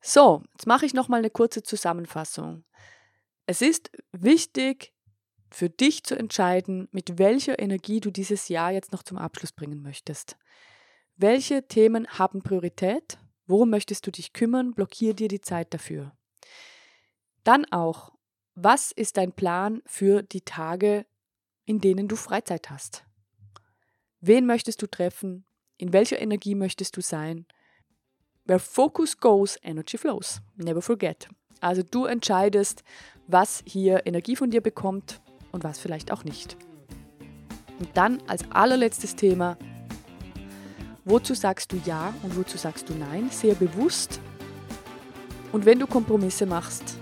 So, 0.02 0.44
jetzt 0.54 0.68
mache 0.68 0.86
ich 0.86 0.94
nochmal 0.94 1.20
eine 1.20 1.32
kurze 1.32 1.64
Zusammenfassung. 1.64 2.64
Es 3.46 3.62
ist 3.62 3.92
wichtig 4.12 4.94
für 5.52 5.70
dich 5.70 6.04
zu 6.04 6.18
entscheiden, 6.18 6.88
mit 6.92 7.20
welcher 7.20 7.60
Energie 7.60 8.00
du 8.00 8.12
dieses 8.12 8.50
Jahr 8.50 8.72
jetzt 8.72 8.92
noch 8.92 9.04
zum 9.04 9.18
Abschluss 9.18 9.52
bringen 9.52 9.82
möchtest. 9.82 10.38
Welche 11.16 11.68
Themen 11.68 12.08
haben 12.08 12.42
Priorität? 12.42 13.18
Worum 13.46 13.70
möchtest 13.70 14.06
du 14.08 14.12
dich 14.12 14.34
kümmern? 14.34 14.74
Blockier 14.74 15.14
dir 15.14 15.28
die 15.28 15.42
Zeit 15.42 15.74
dafür. 15.74 16.12
Dann 17.44 17.66
auch, 17.72 18.12
was 18.56 18.92
ist 18.92 19.18
dein 19.18 19.32
Plan 19.32 19.82
für 19.86 20.24
die 20.24 20.42
Tage, 20.42 21.06
in 21.66 21.80
denen 21.80 22.08
du 22.08 22.16
Freizeit 22.16 22.70
hast? 22.70 23.06
Wen 24.20 24.48
möchtest 24.48 24.82
du 24.82 24.88
treffen? 24.88 25.46
In 25.78 25.94
welcher 25.94 26.20
Energie 26.20 26.56
möchtest 26.56 26.98
du 26.98 27.02
sein? 27.02 27.46
Where 28.46 28.60
focus 28.60 29.18
goes, 29.18 29.58
energy 29.62 29.98
flows. 29.98 30.42
Never 30.56 30.82
forget. 30.82 31.30
Also 31.66 31.82
du 31.82 32.06
entscheidest, 32.06 32.84
was 33.26 33.64
hier 33.66 34.06
Energie 34.06 34.36
von 34.36 34.52
dir 34.52 34.62
bekommt 34.62 35.20
und 35.52 35.64
was 35.64 35.80
vielleicht 35.80 36.12
auch 36.12 36.24
nicht. 36.24 36.58
Und 37.80 37.90
dann 37.96 38.22
als 38.28 38.44
allerletztes 38.52 39.16
Thema, 39.16 39.58
Wozu 41.06 41.34
sagst 41.34 41.72
du 41.72 41.80
Ja 41.86 42.14
und 42.22 42.36
wozu 42.36 42.58
sagst 42.58 42.90
du 42.90 42.94
Nein? 42.94 43.30
Sehr 43.32 43.56
bewusst. 43.56 44.20
Und 45.52 45.66
wenn 45.66 45.80
du 45.80 45.88
Kompromisse 45.88 46.46
machst, 46.46 46.98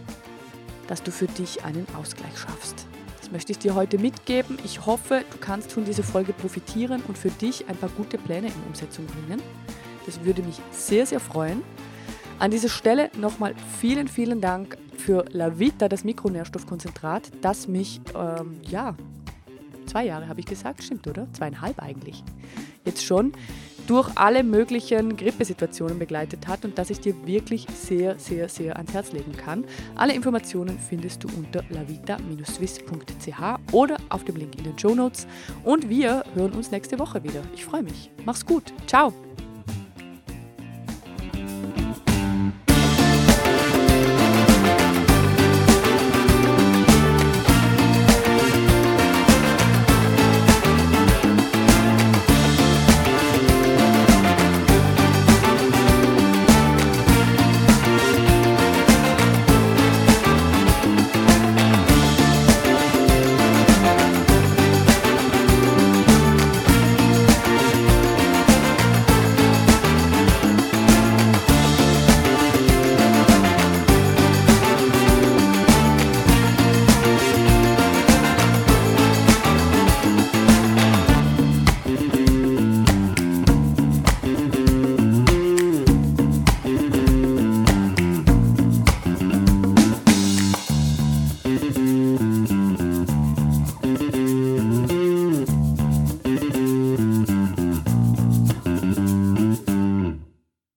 dass 0.87 1.03
du 1.03 1.11
für 1.11 1.27
dich 1.27 1.65
einen 1.65 1.85
Ausgleich 1.97 2.37
schaffst. 2.37 2.85
Das 3.19 3.31
möchte 3.31 3.51
ich 3.51 3.59
dir 3.59 3.75
heute 3.75 3.97
mitgeben. 3.97 4.57
Ich 4.63 4.85
hoffe, 4.85 5.23
du 5.29 5.37
kannst 5.39 5.73
von 5.73 5.83
dieser 5.83 6.03
Folge 6.03 6.31
profitieren 6.31 7.01
und 7.07 7.17
für 7.17 7.31
dich 7.31 7.67
ein 7.67 7.75
paar 7.77 7.89
gute 7.89 8.17
Pläne 8.17 8.47
in 8.47 8.63
Umsetzung 8.67 9.05
bringen. 9.07 9.41
Das 10.05 10.23
würde 10.23 10.41
mich 10.41 10.59
sehr, 10.71 11.05
sehr 11.05 11.19
freuen. 11.21 11.63
An 12.39 12.51
dieser 12.51 12.69
Stelle 12.69 13.09
nochmal 13.17 13.55
vielen, 13.79 14.07
vielen 14.07 14.41
Dank 14.41 14.77
für 14.97 15.25
La 15.31 15.59
Vita, 15.59 15.87
das 15.87 16.03
Mikronährstoffkonzentrat, 16.03 17.31
das 17.41 17.67
mich, 17.67 18.01
ähm, 18.15 18.59
ja, 18.63 18.95
zwei 19.85 20.05
Jahre 20.05 20.27
habe 20.27 20.39
ich 20.39 20.45
gesagt, 20.45 20.83
stimmt, 20.83 21.07
oder? 21.07 21.27
Zweieinhalb 21.33 21.81
eigentlich. 21.81 22.23
Jetzt 22.85 23.03
schon 23.03 23.33
durch 23.87 24.09
alle 24.15 24.43
möglichen 24.43 25.17
Grippesituationen 25.17 25.99
begleitet 25.99 26.47
hat 26.47 26.63
und 26.63 26.77
das 26.77 26.89
ich 26.89 26.99
dir 26.99 27.15
wirklich 27.25 27.67
sehr, 27.73 28.17
sehr, 28.17 28.47
sehr 28.47 28.77
ans 28.77 28.93
Herz 28.93 29.11
legen 29.11 29.33
kann. 29.33 29.65
Alle 29.95 30.13
Informationen 30.13 30.79
findest 30.79 31.23
du 31.23 31.27
unter 31.37 31.63
lavita-swiss.ch 31.69 33.73
oder 33.73 33.97
auf 34.09 34.23
dem 34.23 34.37
Link 34.37 34.57
in 34.57 34.63
den 34.63 34.79
Show 34.79 34.95
Notes. 34.95 35.27
Und 35.63 35.89
wir 35.89 36.23
hören 36.35 36.53
uns 36.53 36.71
nächste 36.71 36.97
Woche 36.99 37.23
wieder. 37.23 37.41
Ich 37.53 37.65
freue 37.65 37.83
mich. 37.83 38.09
Mach's 38.25 38.45
gut. 38.45 38.73
Ciao. 38.87 39.13